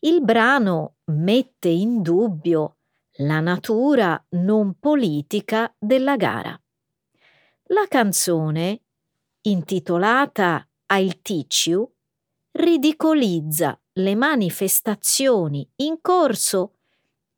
il 0.00 0.22
brano 0.22 0.96
mette 1.04 1.68
in 1.68 2.02
dubbio 2.02 2.76
la 3.20 3.40
natura 3.40 4.22
non 4.30 4.78
politica 4.78 5.74
della 5.78 6.16
gara. 6.16 6.60
La 7.68 7.86
canzone, 7.88 8.82
intitolata 9.40 10.68
I'll 10.88 11.20
Teach 11.22 11.72
ridicolizza 12.52 13.78
le 13.92 14.14
manifestazioni 14.14 15.68
in 15.76 16.00
corso 16.00 16.75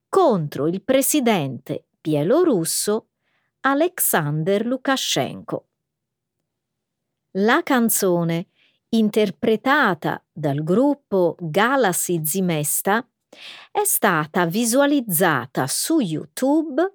contro 0.08 0.66
il 0.66 0.82
presidente 0.82 1.86
bielorusso 2.00 3.08
Alexander 3.60 4.64
Lukashenko. 4.64 5.66
La 7.32 7.62
canzone, 7.62 8.48
interpretata 8.90 10.24
dal 10.32 10.62
gruppo 10.62 11.36
Galaxy 11.38 12.24
Zimesta, 12.24 13.06
è 13.70 13.84
stata 13.84 14.46
visualizzata 14.46 15.66
su 15.66 16.00
YouTube 16.00 16.94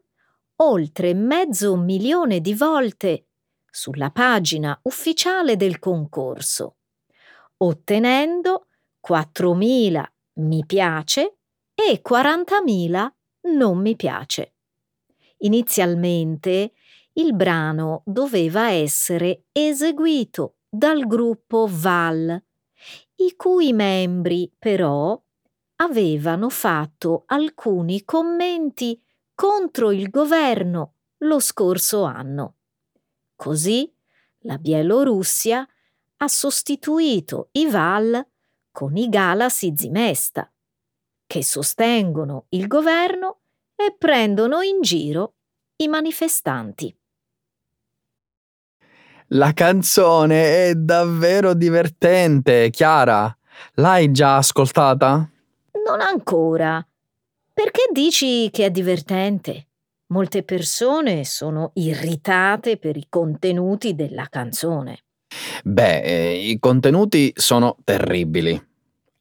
oltre 0.56 1.14
mezzo 1.14 1.76
milione 1.76 2.40
di 2.40 2.56
volte 2.56 3.28
sulla 3.70 4.10
pagina 4.10 4.78
ufficiale 4.84 5.56
del 5.56 5.80
concorso, 5.80 6.78
ottenendo 7.58 8.68
4.000 9.08 10.04
mi 10.36 10.64
piace 10.66 11.38
e 11.90 12.02
40.000 12.08 13.12
non 13.54 13.80
mi 13.80 13.96
piace. 13.96 14.54
Inizialmente 15.40 16.74
il 17.14 17.36
brano 17.36 18.02
doveva 18.06 18.70
essere 18.70 19.46
eseguito 19.52 20.56
dal 20.70 21.06
gruppo 21.06 21.68
Val, 21.70 22.42
i 23.16 23.36
cui 23.36 23.74
membri 23.74 24.52
però 24.58 25.22
avevano 25.78 26.50
fatto 26.50 27.24
alcuni 27.28 28.04
commenti 28.04 29.02
contro 29.36 29.92
il 29.92 30.10
governo 30.10 30.94
lo 31.20 31.40
scorso 31.40 32.04
anno. 32.04 32.56
Così 33.36 33.92
la 34.40 34.58
Bielorussia 34.58 35.68
ha 36.18 36.28
sostituito 36.28 37.50
i 37.54 37.68
Val 37.68 38.26
con 38.72 38.96
i 38.96 39.10
Galas 39.10 39.72
Zimesta, 39.74 40.53
che 41.34 41.44
sostengono 41.44 42.46
il 42.50 42.68
governo 42.68 43.40
e 43.76 43.96
prendono 43.98 44.62
in 44.62 44.82
giro 44.82 45.34
i 45.78 45.88
manifestanti. 45.88 46.96
La 49.30 49.52
canzone 49.54 50.68
è 50.68 50.76
davvero 50.76 51.56
divertente, 51.56 52.70
Chiara. 52.70 53.36
L'hai 53.78 54.12
già 54.12 54.38
ascoltata? 54.38 55.28
Non 55.84 56.02
ancora. 56.02 56.86
Perché 57.52 57.88
dici 57.92 58.52
che 58.52 58.66
è 58.66 58.70
divertente? 58.70 59.70
Molte 60.14 60.44
persone 60.44 61.26
sono 61.26 61.72
irritate 61.74 62.78
per 62.78 62.96
i 62.96 63.08
contenuti 63.10 63.96
della 63.96 64.28
canzone. 64.30 65.06
Beh, 65.64 66.02
eh, 66.02 66.48
i 66.48 66.60
contenuti 66.60 67.34
sono 67.36 67.78
terribili. 67.84 68.73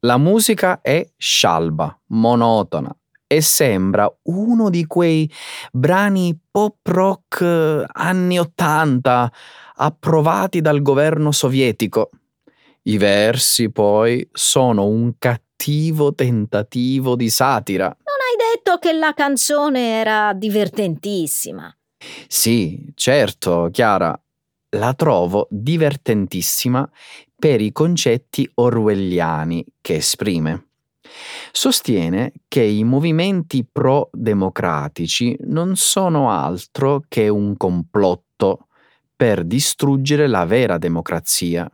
La 0.04 0.16
musica 0.16 0.80
è 0.80 1.08
scialba, 1.16 1.96
monotona 2.08 2.92
e 3.24 3.40
sembra 3.40 4.12
uno 4.24 4.68
di 4.68 4.84
quei 4.84 5.32
brani 5.70 6.36
pop 6.50 6.78
rock 6.82 7.40
eh, 7.40 7.84
anni 7.86 8.36
Ottanta 8.36 9.32
approvati 9.76 10.60
dal 10.60 10.82
governo 10.82 11.30
sovietico. 11.30 12.10
I 12.82 12.98
versi 12.98 13.70
poi 13.70 14.28
sono 14.32 14.86
un 14.86 15.12
cattivo 15.18 16.16
tentativo 16.16 17.14
di 17.14 17.30
satira. 17.30 17.86
Non 17.86 17.94
hai 17.96 18.54
detto 18.56 18.78
che 18.78 18.92
la 18.92 19.14
canzone 19.14 20.00
era 20.00 20.32
divertentissima. 20.32 21.72
Sì, 22.26 22.90
certo, 22.96 23.68
Chiara, 23.70 24.20
la 24.70 24.94
trovo 24.94 25.46
divertentissima 25.48 26.90
per 27.42 27.60
i 27.60 27.72
concetti 27.72 28.48
orwelliani 28.54 29.66
che 29.80 29.96
esprime. 29.96 30.66
Sostiene 31.50 32.30
che 32.46 32.62
i 32.62 32.84
movimenti 32.84 33.66
pro-democratici 33.68 35.36
non 35.46 35.74
sono 35.74 36.30
altro 36.30 37.02
che 37.08 37.26
un 37.26 37.56
complotto 37.56 38.68
per 39.16 39.42
distruggere 39.42 40.28
la 40.28 40.44
vera 40.44 40.78
democrazia. 40.78 41.68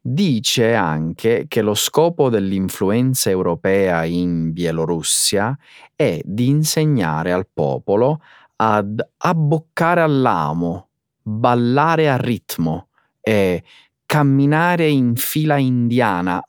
Dice 0.00 0.74
anche 0.74 1.44
che 1.46 1.62
lo 1.62 1.74
scopo 1.74 2.28
dell'influenza 2.28 3.30
europea 3.30 4.02
in 4.06 4.52
Bielorussia 4.52 5.56
è 5.94 6.20
di 6.24 6.48
insegnare 6.48 7.30
al 7.30 7.46
popolo 7.46 8.22
ad 8.56 9.00
abboccare 9.18 10.00
all'amo, 10.00 10.88
ballare 11.22 12.10
a 12.10 12.16
ritmo 12.16 12.88
e 13.20 13.62
camminare 14.08 14.88
in 14.88 15.16
fila 15.16 15.58
indiana. 15.58 16.42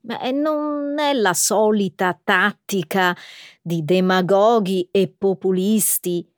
Ma 0.00 0.18
non 0.32 0.98
è 0.98 1.12
la 1.12 1.32
solita 1.32 2.18
tattica 2.22 3.16
di 3.62 3.84
demagoghi 3.84 4.88
e 4.90 5.06
populisti 5.16 6.28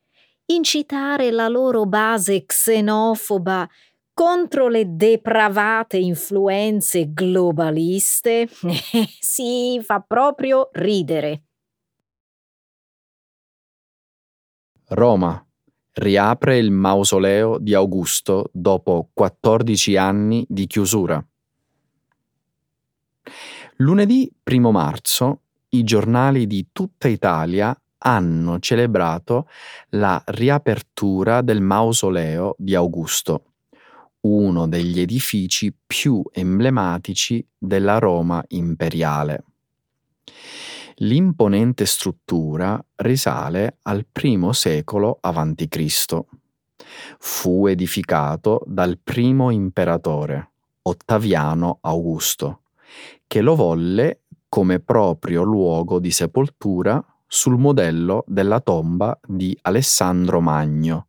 incitare 0.45 1.31
la 1.31 1.47
loro 1.47 1.87
base 1.87 2.45
xenofoba 2.45 3.67
contro 4.13 4.67
le 4.67 4.95
depravate 4.95 5.97
influenze 5.97 7.11
globaliste? 7.11 8.47
sì, 9.19 9.81
fa 9.83 9.99
proprio 9.99 10.69
ridere. 10.73 11.45
Roma 14.89 15.43
riapre 15.99 16.57
il 16.57 16.71
mausoleo 16.71 17.57
di 17.59 17.73
Augusto 17.73 18.49
dopo 18.53 19.09
14 19.13 19.97
anni 19.97 20.45
di 20.47 20.65
chiusura. 20.65 21.23
Lunedì 23.77 24.31
1 24.43 24.71
marzo 24.71 25.41
i 25.69 25.83
giornali 25.83 26.47
di 26.47 26.67
tutta 26.71 27.07
Italia 27.07 27.77
hanno 27.99 28.59
celebrato 28.59 29.47
la 29.89 30.21
riapertura 30.27 31.41
del 31.41 31.61
mausoleo 31.61 32.55
di 32.57 32.75
Augusto, 32.75 33.43
uno 34.21 34.67
degli 34.67 35.01
edifici 35.01 35.73
più 35.85 36.23
emblematici 36.31 37.45
della 37.57 37.99
Roma 37.99 38.43
imperiale. 38.49 39.43
L'imponente 41.01 41.85
struttura 41.85 42.83
risale 42.97 43.77
al 43.83 44.05
I 44.21 44.49
secolo 44.51 45.17
a.C. 45.21 46.19
Fu 47.19 47.67
edificato 47.67 48.61
dal 48.65 48.99
primo 49.01 49.49
imperatore, 49.49 50.49
Ottaviano 50.81 51.77
Augusto, 51.81 52.63
che 53.27 53.39
lo 53.39 53.55
volle 53.55 54.23
come 54.49 54.81
proprio 54.81 55.43
luogo 55.43 55.99
di 55.99 56.11
sepoltura 56.11 57.01
sul 57.25 57.57
modello 57.57 58.25
della 58.27 58.59
tomba 58.59 59.17
di 59.25 59.57
Alessandro 59.61 60.41
Magno, 60.41 61.07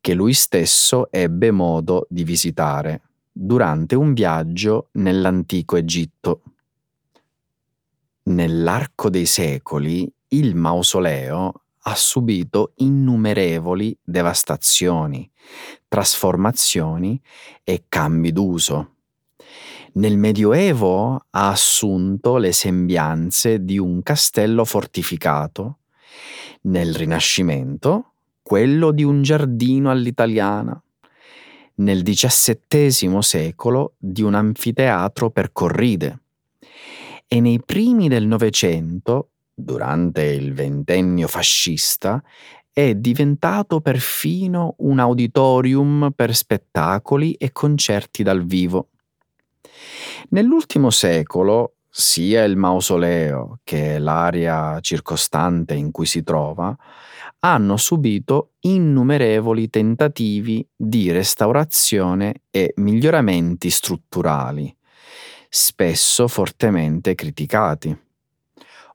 che 0.00 0.14
lui 0.14 0.32
stesso 0.32 1.06
ebbe 1.12 1.52
modo 1.52 2.08
di 2.08 2.24
visitare 2.24 3.02
durante 3.30 3.94
un 3.94 4.12
viaggio 4.12 4.88
nell'antico 4.94 5.76
Egitto. 5.76 6.42
Nell'arco 8.26 9.10
dei 9.10 9.26
secoli 9.26 10.10
il 10.28 10.54
mausoleo 10.54 11.52
ha 11.86 11.94
subito 11.94 12.72
innumerevoli 12.76 13.94
devastazioni, 14.02 15.30
trasformazioni 15.86 17.20
e 17.62 17.84
cambi 17.86 18.32
d'uso. 18.32 18.92
Nel 19.94 20.16
Medioevo 20.16 21.26
ha 21.28 21.50
assunto 21.50 22.38
le 22.38 22.52
sembianze 22.52 23.62
di 23.62 23.76
un 23.76 24.02
castello 24.02 24.64
fortificato, 24.64 25.80
nel 26.62 26.94
Rinascimento 26.94 28.12
quello 28.40 28.90
di 28.90 29.04
un 29.04 29.22
giardino 29.22 29.90
all'italiana, 29.90 30.82
nel 31.76 32.02
XVII 32.02 33.20
secolo 33.20 33.96
di 33.98 34.22
un 34.22 34.32
anfiteatro 34.32 35.28
per 35.30 35.52
corride 35.52 36.20
e 37.34 37.40
nei 37.40 37.60
primi 37.60 38.06
del 38.06 38.28
Novecento, 38.28 39.30
durante 39.52 40.22
il 40.22 40.54
ventennio 40.54 41.26
fascista, 41.26 42.22
è 42.72 42.94
diventato 42.94 43.80
perfino 43.80 44.76
un 44.78 45.00
auditorium 45.00 46.12
per 46.14 46.32
spettacoli 46.32 47.32
e 47.32 47.50
concerti 47.50 48.22
dal 48.22 48.44
vivo. 48.44 48.90
Nell'ultimo 50.28 50.90
secolo, 50.90 51.78
sia 51.90 52.44
il 52.44 52.56
mausoleo 52.56 53.58
che 53.64 53.98
l'area 53.98 54.78
circostante 54.78 55.74
in 55.74 55.90
cui 55.90 56.06
si 56.06 56.22
trova 56.22 56.76
hanno 57.40 57.76
subito 57.76 58.52
innumerevoli 58.60 59.70
tentativi 59.70 60.64
di 60.76 61.10
restaurazione 61.10 62.42
e 62.50 62.74
miglioramenti 62.76 63.70
strutturali, 63.70 64.72
spesso 65.56 66.26
fortemente 66.26 67.14
criticati. 67.14 67.96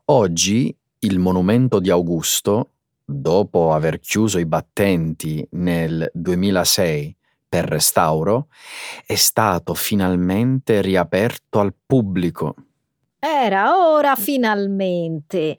Oggi 0.06 0.76
il 1.00 1.18
monumento 1.18 1.80
di 1.80 1.90
Augusto, 1.90 2.72
dopo 3.06 3.72
aver 3.72 4.02
chiuso 4.02 4.40
i 4.40 4.46
battenti 4.46 5.48
nel 5.52 6.12
2006 6.14 7.16
per 7.48 7.64
restauro, 7.64 8.48
è 9.06 9.16
stato 9.16 9.74
finalmente 9.74 10.82
riaperto 10.82 11.62
al 11.62 11.74
pubblico. 11.86 12.56
Era 13.18 13.78
ora 13.78 14.18
finalmente. 14.18 15.58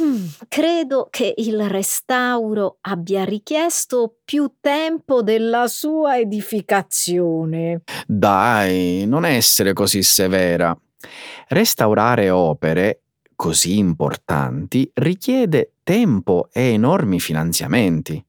Mm, 0.00 0.26
credo 0.46 1.08
che 1.10 1.34
il 1.38 1.68
restauro 1.68 2.78
abbia 2.82 3.24
richiesto 3.24 4.18
più 4.24 4.52
tempo 4.60 5.22
della 5.22 5.66
sua 5.66 6.18
edificazione. 6.18 7.82
Dai, 8.06 9.04
non 9.06 9.24
essere 9.24 9.72
così 9.72 10.04
severa. 10.04 10.76
Restaurare 11.48 12.30
opere 12.30 13.02
così 13.34 13.78
importanti 13.78 14.88
richiede 14.94 15.72
tempo 15.82 16.48
e 16.52 16.72
enormi 16.72 17.18
finanziamenti. 17.18 18.24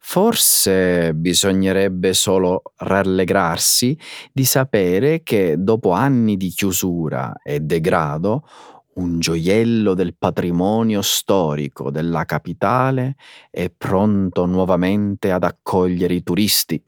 Forse 0.00 1.12
bisognerebbe 1.14 2.14
solo 2.14 2.62
rallegrarsi 2.76 3.98
di 4.32 4.44
sapere 4.44 5.22
che 5.22 5.56
dopo 5.58 5.90
anni 5.90 6.36
di 6.36 6.48
chiusura 6.48 7.34
e 7.42 7.60
degrado 7.60 8.46
un 8.98 9.20
gioiello 9.20 9.94
del 9.94 10.14
patrimonio 10.16 11.02
storico 11.02 11.90
della 11.90 12.24
capitale 12.24 13.16
è 13.50 13.70
pronto 13.70 14.44
nuovamente 14.44 15.30
ad 15.30 15.44
accogliere 15.44 16.14
i 16.14 16.22
turisti. 16.22 16.82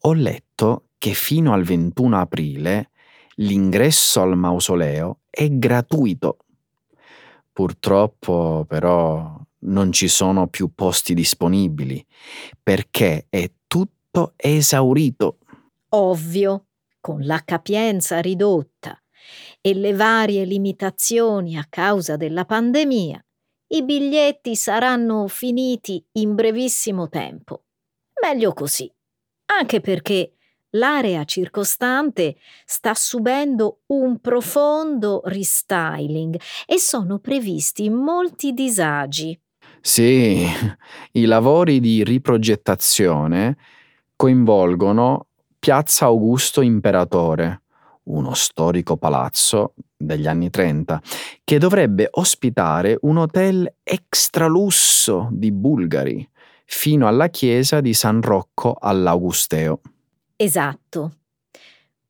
Ho 0.00 0.12
letto 0.12 0.88
che 0.98 1.12
fino 1.12 1.52
al 1.52 1.62
21 1.62 2.18
aprile 2.18 2.90
l'ingresso 3.36 4.22
al 4.22 4.36
mausoleo 4.36 5.20
è 5.28 5.48
gratuito. 5.50 6.38
Purtroppo 7.52 8.64
però 8.66 9.38
non 9.66 9.92
ci 9.92 10.08
sono 10.08 10.46
più 10.48 10.72
posti 10.74 11.14
disponibili 11.14 12.04
perché 12.62 13.26
è 13.28 13.50
tutto 13.66 14.32
esaurito. 14.36 15.38
Ovvio, 15.90 16.66
con 17.00 17.24
la 17.24 17.42
capienza 17.44 18.20
ridotta 18.20 18.98
e 19.66 19.72
le 19.72 19.94
varie 19.94 20.44
limitazioni 20.44 21.56
a 21.56 21.64
causa 21.66 22.18
della 22.18 22.44
pandemia, 22.44 23.24
i 23.68 23.82
biglietti 23.82 24.56
saranno 24.56 25.26
finiti 25.26 26.04
in 26.18 26.34
brevissimo 26.34 27.08
tempo. 27.08 27.64
Meglio 28.22 28.52
così, 28.52 28.92
anche 29.46 29.80
perché 29.80 30.34
l'area 30.72 31.24
circostante 31.24 32.36
sta 32.66 32.92
subendo 32.92 33.80
un 33.86 34.20
profondo 34.20 35.22
restyling 35.24 36.38
e 36.66 36.78
sono 36.78 37.18
previsti 37.18 37.88
molti 37.88 38.52
disagi. 38.52 39.40
Sì, 39.80 40.46
i 41.12 41.24
lavori 41.24 41.80
di 41.80 42.04
riprogettazione 42.04 43.56
coinvolgono 44.14 45.28
Piazza 45.58 46.04
Augusto 46.04 46.60
Imperatore, 46.60 47.63
uno 48.04 48.34
storico 48.34 48.96
palazzo 48.96 49.74
degli 49.96 50.26
anni 50.26 50.50
30, 50.50 51.00
che 51.42 51.58
dovrebbe 51.58 52.08
ospitare 52.10 52.98
un 53.02 53.18
hotel 53.18 53.76
extralusso 53.82 55.28
di 55.30 55.50
bulgari, 55.52 56.28
fino 56.64 57.06
alla 57.06 57.28
chiesa 57.28 57.80
di 57.80 57.94
San 57.94 58.20
Rocco 58.20 58.76
all'Augusteo. 58.78 59.80
Esatto. 60.36 61.12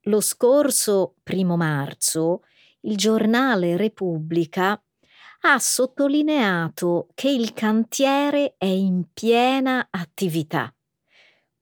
Lo 0.03 0.21
scorso 0.21 1.15
primo 1.23 1.57
marzo 1.57 2.43
il 2.87 2.97
giornale 2.97 3.77
Repubblica 3.77 4.79
ha 5.47 5.59
sottolineato 5.59 7.09
che 7.15 7.31
il 7.31 7.53
cantiere 7.53 8.55
è 8.57 8.67
in 8.67 9.05
piena 9.13 9.89
attività. 9.91 10.75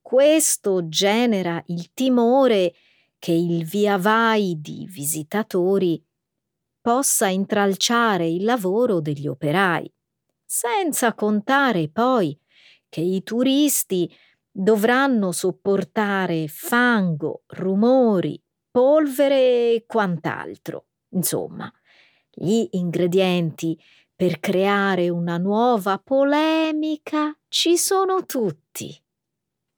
Questo 0.00 0.88
genera 0.88 1.62
il 1.66 1.92
timore 1.92 2.74
che 3.22 3.30
il 3.30 3.64
via 3.64 3.98
vai 3.98 4.60
di 4.60 4.84
visitatori 4.90 6.04
possa 6.80 7.28
intralciare 7.28 8.26
il 8.26 8.42
lavoro 8.42 9.00
degli 9.00 9.28
operai, 9.28 9.88
senza 10.44 11.14
contare 11.14 11.88
poi 11.88 12.36
che 12.88 13.00
i 13.00 13.22
turisti 13.22 14.12
dovranno 14.50 15.30
sopportare 15.30 16.48
fango, 16.48 17.44
rumori, 17.46 18.42
polvere 18.68 19.74
e 19.74 19.84
quant'altro. 19.86 20.86
Insomma, 21.10 21.72
gli 22.28 22.66
ingredienti 22.72 23.80
per 24.16 24.40
creare 24.40 25.10
una 25.10 25.38
nuova 25.38 25.96
polemica 26.00 27.38
ci 27.46 27.76
sono 27.76 28.26
tutti. 28.26 29.00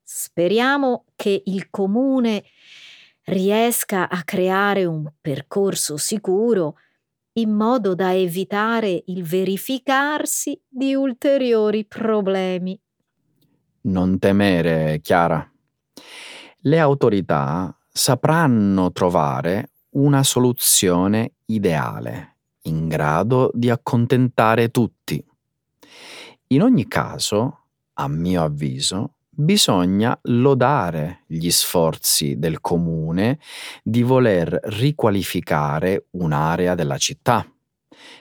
Speriamo 0.02 1.04
che 1.14 1.42
il 1.44 1.68
comune 1.68 2.44
riesca 3.24 4.08
a 4.08 4.22
creare 4.22 4.84
un 4.84 5.10
percorso 5.20 5.96
sicuro 5.96 6.76
in 7.36 7.50
modo 7.50 7.94
da 7.94 8.14
evitare 8.14 9.02
il 9.06 9.24
verificarsi 9.24 10.60
di 10.68 10.94
ulteriori 10.94 11.84
problemi. 11.84 12.78
Non 13.82 14.18
temere, 14.18 15.00
Chiara. 15.00 15.50
Le 16.58 16.78
autorità 16.78 17.76
sapranno 17.90 18.92
trovare 18.92 19.70
una 19.90 20.22
soluzione 20.22 21.34
ideale, 21.46 22.36
in 22.62 22.88
grado 22.88 23.50
di 23.52 23.68
accontentare 23.68 24.70
tutti. 24.70 25.22
In 26.48 26.62
ogni 26.62 26.86
caso, 26.86 27.66
a 27.94 28.08
mio 28.08 28.42
avviso, 28.42 29.13
bisogna 29.36 30.18
lodare 30.22 31.24
gli 31.26 31.50
sforzi 31.50 32.38
del 32.38 32.60
comune 32.60 33.38
di 33.82 34.02
voler 34.02 34.58
riqualificare 34.64 36.06
un'area 36.12 36.74
della 36.74 36.98
città, 36.98 37.46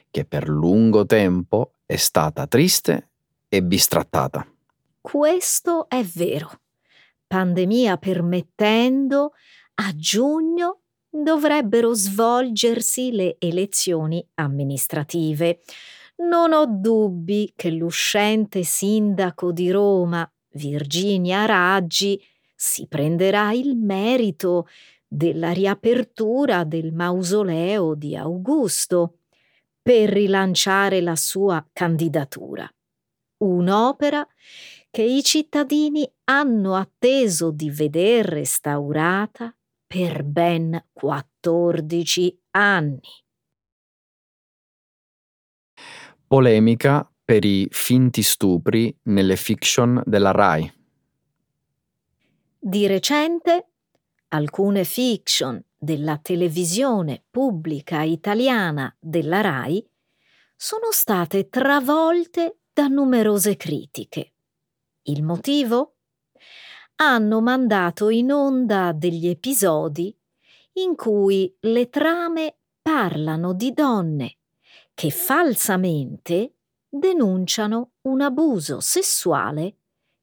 che 0.10 0.26
per 0.26 0.48
lungo 0.48 1.06
tempo 1.06 1.74
è 1.86 1.96
stata 1.96 2.48
triste 2.48 3.10
e 3.48 3.64
bistrattata. 3.64 4.48
Questo 5.00 5.88
è 5.90 6.04
vero. 6.04 6.52
Pandemia 7.28 7.98
permettendo, 7.98 9.34
a 9.76 9.92
giugno 9.96 10.80
dovrebbero 11.10 11.94
svolgersi 11.94 13.12
le 13.12 13.36
elezioni 13.40 14.26
amministrative. 14.36 15.60
Non 16.16 16.54
ho 16.54 16.66
dubbi 16.68 17.52
che 17.56 17.70
l'uscente 17.70 18.64
sindaco 18.64 19.52
di 19.52 19.70
Roma, 19.72 20.28
Virginia 20.54 21.46
Raggi, 21.46 22.22
si 22.56 22.88
prenderà 22.88 23.52
il 23.52 23.76
merito 23.76 24.68
della 25.08 25.52
riapertura 25.52 26.64
del 26.64 26.94
mausoleo 26.94 27.94
di 27.94 28.16
Augusto 28.16 29.20
per 29.82 30.10
rilanciare 30.10 31.02
la 31.02 31.16
sua 31.16 31.66
candidatura. 31.72 32.68
Un'opera 33.38 34.26
che 34.90 35.02
i 35.02 35.22
cittadini 35.24 36.10
hanno 36.26 36.76
atteso 36.76 37.52
di 37.52 37.70
veder 37.70 38.26
restaurata 38.26 39.54
per 39.86 40.24
ben 40.24 40.86
14 40.94 42.42
anni. 42.52 43.02
Polemica 46.26 47.13
per 47.34 47.46
i 47.46 47.68
finti 47.72 48.22
stupri 48.22 48.96
nelle 49.06 49.38
fiction 49.38 50.04
della 50.06 50.30
RAI. 50.30 50.72
Di 52.60 52.86
recente 52.86 53.70
alcune 54.28 54.84
fiction 54.84 55.60
della 55.76 56.20
televisione 56.20 57.24
pubblica 57.32 58.04
italiana 58.04 58.96
della 59.00 59.42
RAI 59.42 59.84
sono 60.56 60.92
state 60.92 61.50
travolte 61.50 62.58
da 62.72 62.86
numerose 62.86 63.56
critiche. 63.56 64.34
Il 65.02 65.24
motivo? 65.24 65.96
Hanno 66.98 67.42
mandato 67.42 68.10
in 68.10 68.32
onda 68.32 68.92
degli 68.92 69.28
episodi 69.28 70.16
in 70.74 70.96
cui 70.96 71.52
le 71.62 71.90
trame 71.90 72.58
parlano 72.80 73.54
di 73.54 73.74
donne 73.74 74.38
che 74.94 75.10
falsamente 75.10 76.58
denunciano 76.96 77.94
un 78.02 78.22
abuso 78.22 78.80
sessuale 78.80 79.78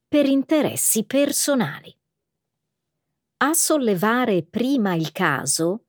per 0.07 0.27
interessi 0.27 1.05
personali. 1.05 1.93
A 3.39 3.55
sollevare 3.55 4.45
prima 4.45 4.95
il 4.95 5.11
caso 5.11 5.87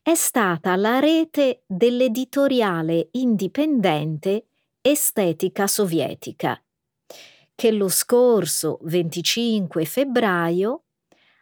è 0.00 0.14
stata 0.14 0.74
la 0.76 1.00
rete 1.00 1.64
dell'editoriale 1.66 3.08
indipendente 3.12 4.46
Estetica 4.80 5.66
Sovietica, 5.66 6.62
che 7.54 7.70
lo 7.70 7.88
scorso 7.88 8.78
25 8.82 9.84
febbraio 9.84 10.84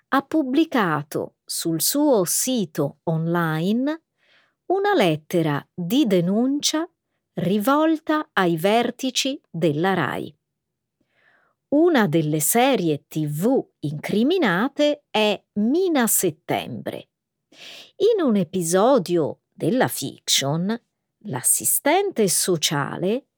ha 0.09 0.23
pubblicato 0.23 1.37
sul 1.45 1.81
suo 1.81 2.25
sito 2.25 2.99
online 3.05 4.03
una 4.67 4.95
lettera 4.95 5.65
di 5.73 6.07
denuncia 6.09 6.89
rivolta 7.35 8.31
ai 8.33 8.57
vertici 8.57 9.41
della 9.51 9.95
RAI. 9.95 10.35
Una 11.69 12.09
delle 12.09 12.41
serie 12.41 13.05
tv 13.07 13.65
incriminate 13.81 15.05
è 15.09 15.41
Mina 15.55 16.07
Settembre. 16.09 17.11
In 17.97 18.25
un 18.25 18.37
episodio 18.37 19.43
della 19.53 19.87
fiction, 19.87 20.77
l'assistente 21.25 22.27
sociale, 22.29 23.29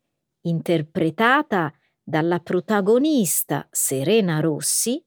interpretata 0.43 1.73
dalla 2.03 2.41
protagonista 2.41 3.69
Serena 3.71 4.41
Rossi, 4.41 5.05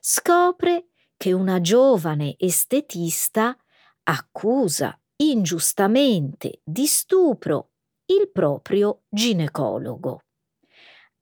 scopre 0.00 0.90
che 1.16 1.32
una 1.32 1.60
giovane 1.60 2.36
estetista 2.38 3.56
accusa 4.04 4.96
ingiustamente 5.16 6.60
di 6.62 6.86
stupro 6.86 7.73
il 8.06 8.30
proprio 8.30 9.04
ginecologo. 9.08 10.20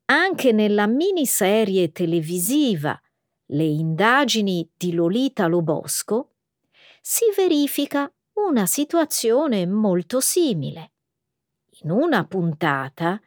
Anche 0.07 0.53
nella 0.53 0.87
miniserie 0.87 1.93
televisiva 1.93 3.01
Le 3.47 3.65
indagini 3.65 4.69
di 4.75 4.93
Lolita 4.93 5.47
Lobosco 5.47 6.37
si 7.01 7.25
verifica 7.37 8.11
una 8.35 8.67
situazione 8.67 9.67
molto 9.67 10.21
simile. 10.21 10.93
In 11.83 11.91
una 11.91 12.27
puntata 12.27 13.21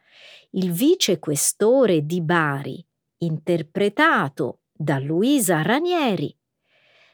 il 0.50 0.72
vicequestore 0.72 2.04
di 2.04 2.20
Bari, 2.22 2.84
interpretato 3.18 4.62
da 4.72 4.98
Luisa 4.98 5.62
Ranieri, 5.62 6.34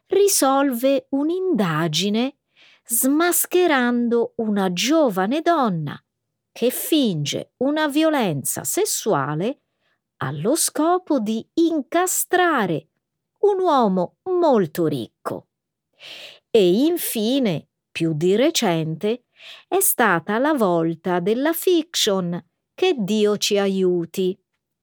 risolve 0.06 1.06
un'indagine 1.10 2.38
smascherando 2.84 4.34
una 4.36 4.72
giovane 4.72 5.40
donna 5.40 6.02
che 6.52 6.70
finge 6.70 7.54
una 7.58 7.88
violenza 7.88 8.62
sessuale 8.64 9.62
allo 10.18 10.54
scopo 10.54 11.18
di 11.18 11.44
incastrare 11.54 12.88
un 13.40 13.58
uomo 13.60 14.18
molto 14.24 14.86
ricco. 14.86 15.48
E 16.50 16.84
infine, 16.84 17.68
più 17.90 18.12
di 18.14 18.36
recente, 18.36 19.24
è 19.66 19.80
stata 19.80 20.38
la 20.38 20.52
volta 20.52 21.18
della 21.18 21.52
fiction 21.52 22.40
Che 22.74 22.94
Dio 22.98 23.36
ci 23.36 23.58
aiuti, 23.58 24.38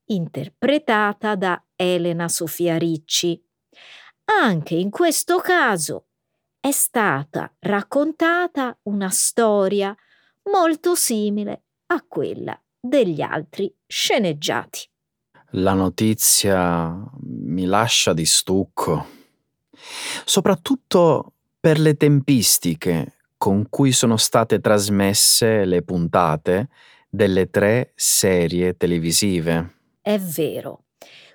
interpretata 0.05 1.35
da 1.35 1.63
Elena 1.75 2.27
Sofia 2.27 2.77
Ricci. 2.77 3.41
Anche 4.25 4.75
in 4.75 4.89
questo 4.89 5.39
caso 5.39 6.07
è 6.59 6.71
stata 6.71 7.53
raccontata 7.59 8.77
una 8.83 9.09
storia 9.09 9.95
molto 10.43 10.95
simile 10.95 11.63
a 11.87 12.03
quella 12.07 12.59
degli 12.79 13.21
altri 13.21 13.73
sceneggiati. 13.85 14.87
La 15.53 15.73
notizia 15.73 16.95
mi 17.21 17.65
lascia 17.65 18.13
di 18.13 18.25
stucco, 18.25 19.05
soprattutto 20.23 21.33
per 21.59 21.79
le 21.79 21.95
tempistiche 21.95 23.15
con 23.35 23.69
cui 23.69 23.91
sono 23.91 24.17
state 24.17 24.59
trasmesse 24.59 25.65
le 25.65 25.81
puntate 25.81 26.69
delle 27.09 27.49
tre 27.49 27.93
serie 27.95 28.75
televisive. 28.75 29.77
È 30.01 30.17
vero, 30.19 30.83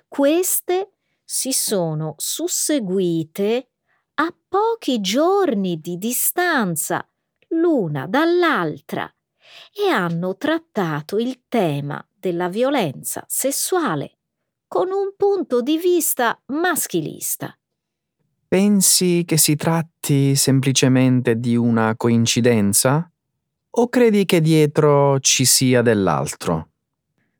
queste 0.07 0.91
si 1.23 1.51
sono 1.51 2.13
susseguite 2.17 3.69
a 4.15 4.33
pochi 4.47 5.01
giorni 5.01 5.81
di 5.81 5.97
distanza 5.97 7.05
l'una 7.59 8.07
dall'altra 8.07 9.11
e 9.73 9.89
hanno 9.89 10.35
trattato 10.37 11.17
il 11.17 11.43
tema 11.47 12.05
della 12.17 12.49
violenza 12.49 13.23
sessuale 13.27 14.17
con 14.67 14.89
un 14.89 15.13
punto 15.15 15.61
di 15.61 15.77
vista 15.77 16.39
maschilista. 16.47 17.57
Pensi 18.47 19.23
che 19.25 19.37
si 19.37 19.55
tratti 19.55 20.35
semplicemente 20.35 21.39
di 21.39 21.55
una 21.55 21.95
coincidenza? 21.95 23.09
O 23.77 23.89
credi 23.89 24.25
che 24.25 24.39
dietro 24.39 25.19
ci 25.19 25.45
sia 25.45 25.81
dell'altro? 25.81 26.69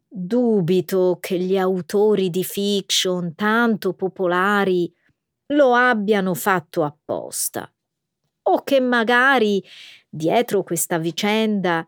Dubito 0.08 1.17
che 1.19 1.39
gli 1.39 1.58
autori 1.58 2.30
di 2.30 2.43
fiction 2.43 3.34
tanto 3.36 3.93
popolari 3.93 4.91
lo 5.47 5.73
abbiano 5.73 6.34
fatto 6.34 6.84
apposta. 6.84 7.71
O 8.47 8.63
che 8.63 8.80
magari 8.80 9.63
dietro 10.15 10.63
questa 10.63 10.97
vicenda 10.97 11.86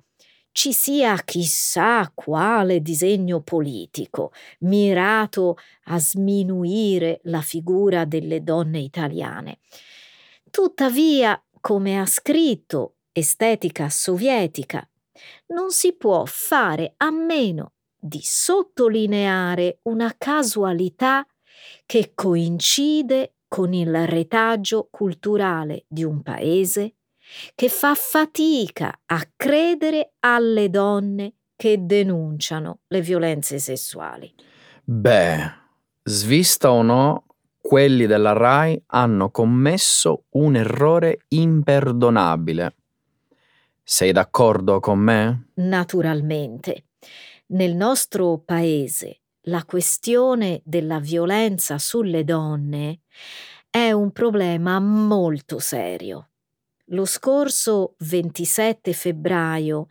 ci 0.51 0.73
sia 0.73 1.15
chissà 1.23 2.11
quale 2.13 2.81
disegno 2.81 3.41
politico 3.41 4.31
mirato 4.61 5.57
a 5.85 5.99
sminuire 5.99 7.19
la 7.23 7.41
figura 7.41 8.05
delle 8.05 8.43
donne 8.43 8.79
italiane. 8.79 9.59
Tuttavia, 10.49 11.41
come 11.61 11.99
ha 11.99 12.05
scritto 12.05 12.95
Estetica 13.11 13.89
sovietica, 13.89 14.87
non 15.47 15.71
si 15.71 15.93
può 15.93 16.23
fare 16.25 16.95
a 16.97 17.11
meno 17.11 17.73
di 17.95 18.19
sottolineare 18.21 19.79
una 19.83 20.13
casualità 20.17 21.25
che 21.85 22.11
coincide 22.13 23.35
con 23.47 23.73
il 23.73 24.07
retaggio 24.07 24.87
culturale 24.91 25.85
di 25.87 26.03
un 26.03 26.21
paese 26.21 26.96
che 27.55 27.69
fa 27.69 27.93
fatica 27.95 28.99
a 29.05 29.27
credere 29.35 30.13
alle 30.19 30.69
donne 30.69 31.33
che 31.55 31.85
denunciano 31.85 32.79
le 32.87 33.01
violenze 33.01 33.59
sessuali. 33.59 34.33
Beh, 34.83 35.51
svista 36.03 36.71
o 36.71 36.81
no, 36.81 37.25
quelli 37.59 38.05
della 38.05 38.31
RAI 38.31 38.83
hanno 38.87 39.29
commesso 39.29 40.25
un 40.31 40.55
errore 40.55 41.25
imperdonabile. 41.29 42.75
Sei 43.83 44.11
d'accordo 44.11 44.79
con 44.79 44.99
me? 44.99 45.49
Naturalmente. 45.55 46.85
Nel 47.47 47.75
nostro 47.75 48.41
paese 48.43 49.21
la 49.47 49.63
questione 49.65 50.61
della 50.63 50.99
violenza 50.99 51.77
sulle 51.77 52.23
donne 52.23 52.99
è 53.69 53.91
un 53.91 54.11
problema 54.11 54.79
molto 54.79 55.59
serio. 55.59 56.29
Lo 56.91 57.03
scorso 57.03 57.95
27 57.97 58.93
febbraio 58.93 59.87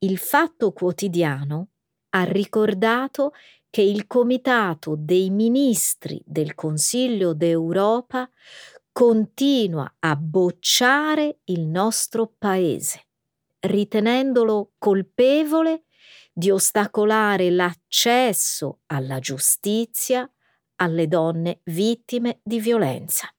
il 0.00 0.18
Fatto 0.18 0.72
Quotidiano 0.72 1.68
ha 2.10 2.24
ricordato 2.24 3.32
che 3.70 3.80
il 3.80 4.06
Comitato 4.06 4.94
dei 4.98 5.30
Ministri 5.30 6.22
del 6.22 6.54
Consiglio 6.54 7.32
d'Europa 7.32 8.28
continua 8.92 9.90
a 10.00 10.14
bocciare 10.16 11.38
il 11.44 11.62
nostro 11.62 12.34
Paese, 12.36 13.06
ritenendolo 13.60 14.72
colpevole 14.76 15.84
di 16.30 16.50
ostacolare 16.50 17.48
l'accesso 17.48 18.80
alla 18.86 19.18
giustizia 19.18 20.30
alle 20.76 21.08
donne 21.08 21.60
vittime 21.64 22.40
di 22.42 22.60
violenza. 22.60 23.34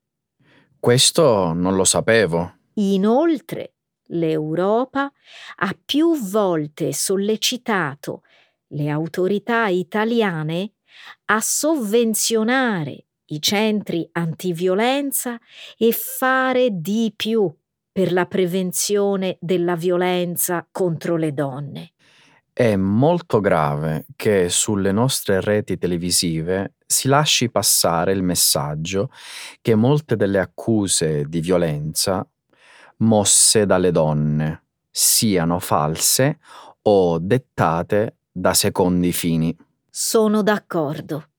Questo 0.79 1.53
non 1.53 1.75
lo 1.75 1.83
sapevo. 1.83 2.55
Inoltre, 2.75 3.73
l'Europa 4.09 5.11
ha 5.57 5.77
più 5.83 6.17
volte 6.17 6.93
sollecitato 6.93 8.23
le 8.69 8.89
autorità 8.89 9.67
italiane 9.67 10.73
a 11.25 11.39
sovvenzionare 11.39 13.05
i 13.27 13.41
centri 13.41 14.07
antiviolenza 14.11 15.39
e 15.77 15.91
fare 15.91 16.69
di 16.71 17.11
più 17.15 17.51
per 17.91 18.11
la 18.11 18.25
prevenzione 18.25 19.37
della 19.39 19.75
violenza 19.75 20.67
contro 20.69 21.15
le 21.15 21.33
donne. 21.33 21.93
È 22.51 22.75
molto 22.75 23.39
grave 23.39 24.05
che 24.15 24.49
sulle 24.49 24.91
nostre 24.91 25.41
reti 25.41 25.77
televisive 25.77 26.75
si 26.85 27.07
lasci 27.07 27.49
passare 27.49 28.13
il 28.13 28.21
messaggio 28.21 29.09
che 29.61 29.75
molte 29.75 30.15
delle 30.15 30.39
accuse 30.39 31.25
di 31.25 31.41
violenza 31.41 32.25
mosse 32.97 33.65
dalle 33.65 33.91
donne 33.91 34.63
siano 34.89 35.59
false 35.59 36.39
o 36.83 37.19
dettate 37.19 38.17
da 38.31 38.53
secondi 38.53 39.11
fini. 39.11 39.55
Sono 39.89 40.41
d'accordo. 40.41 41.29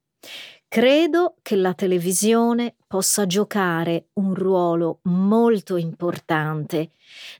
Credo 0.68 1.36
che 1.42 1.56
la 1.56 1.74
televisione 1.74 2.74
possa 2.86 3.24
giocare 3.26 4.08
un 4.14 4.34
ruolo 4.34 4.98
molto 5.04 5.76
importante 5.76 6.90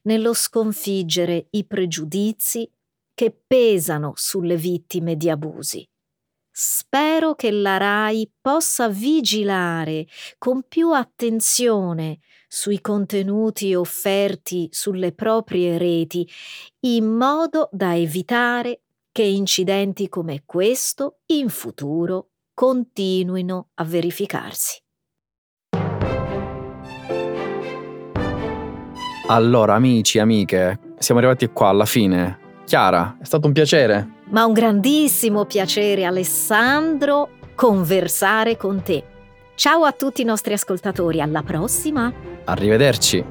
nello 0.03 0.33
sconfiggere 0.33 1.49
i 1.51 1.65
pregiudizi 1.65 2.71
che 3.13 3.37
pesano 3.47 4.13
sulle 4.15 4.57
vittime 4.57 5.17
di 5.17 5.29
abusi. 5.29 5.87
Spero 6.51 7.35
che 7.35 7.51
la 7.51 7.77
RAI 7.77 8.31
possa 8.41 8.89
vigilare 8.89 10.07
con 10.39 10.63
più 10.67 10.93
attenzione 10.93 12.21
sui 12.57 12.81
contenuti 12.81 13.75
offerti 13.75 14.69
sulle 14.73 15.13
proprie 15.13 15.77
reti, 15.77 16.27
in 16.87 17.05
modo 17.05 17.69
da 17.71 17.95
evitare 17.95 18.81
che 19.13 19.25
incidenti 19.25 20.09
come 20.09 20.45
questo 20.47 21.19
in 21.27 21.51
futuro 21.51 22.31
continuino 22.55 23.69
a 23.75 23.85
verificarsi. 23.85 24.81
Allora, 29.29 29.75
amici, 29.75 30.19
amiche, 30.19 30.95
siamo 30.99 31.21
arrivati 31.21 31.49
qua 31.49 31.69
alla 31.69 31.85
fine. 31.85 32.39
Chiara, 32.65 33.19
è 33.21 33.25
stato 33.25 33.49
un 33.49 33.53
piacere. 33.53 34.23
Ma 34.31 34.47
un 34.47 34.55
grandissimo 34.55 35.45
piacere, 35.45 36.07
Alessandro, 36.07 37.29
conversare 37.55 38.57
con 38.57 38.81
te. 38.83 39.16
Ciao 39.57 39.85
a 39.85 39.93
tutti 39.93 40.21
i 40.21 40.25
nostri 40.27 40.53
ascoltatori, 40.53 41.23
alla 41.23 41.43
prossima. 41.43 42.13
Arrivederci. 42.45 43.25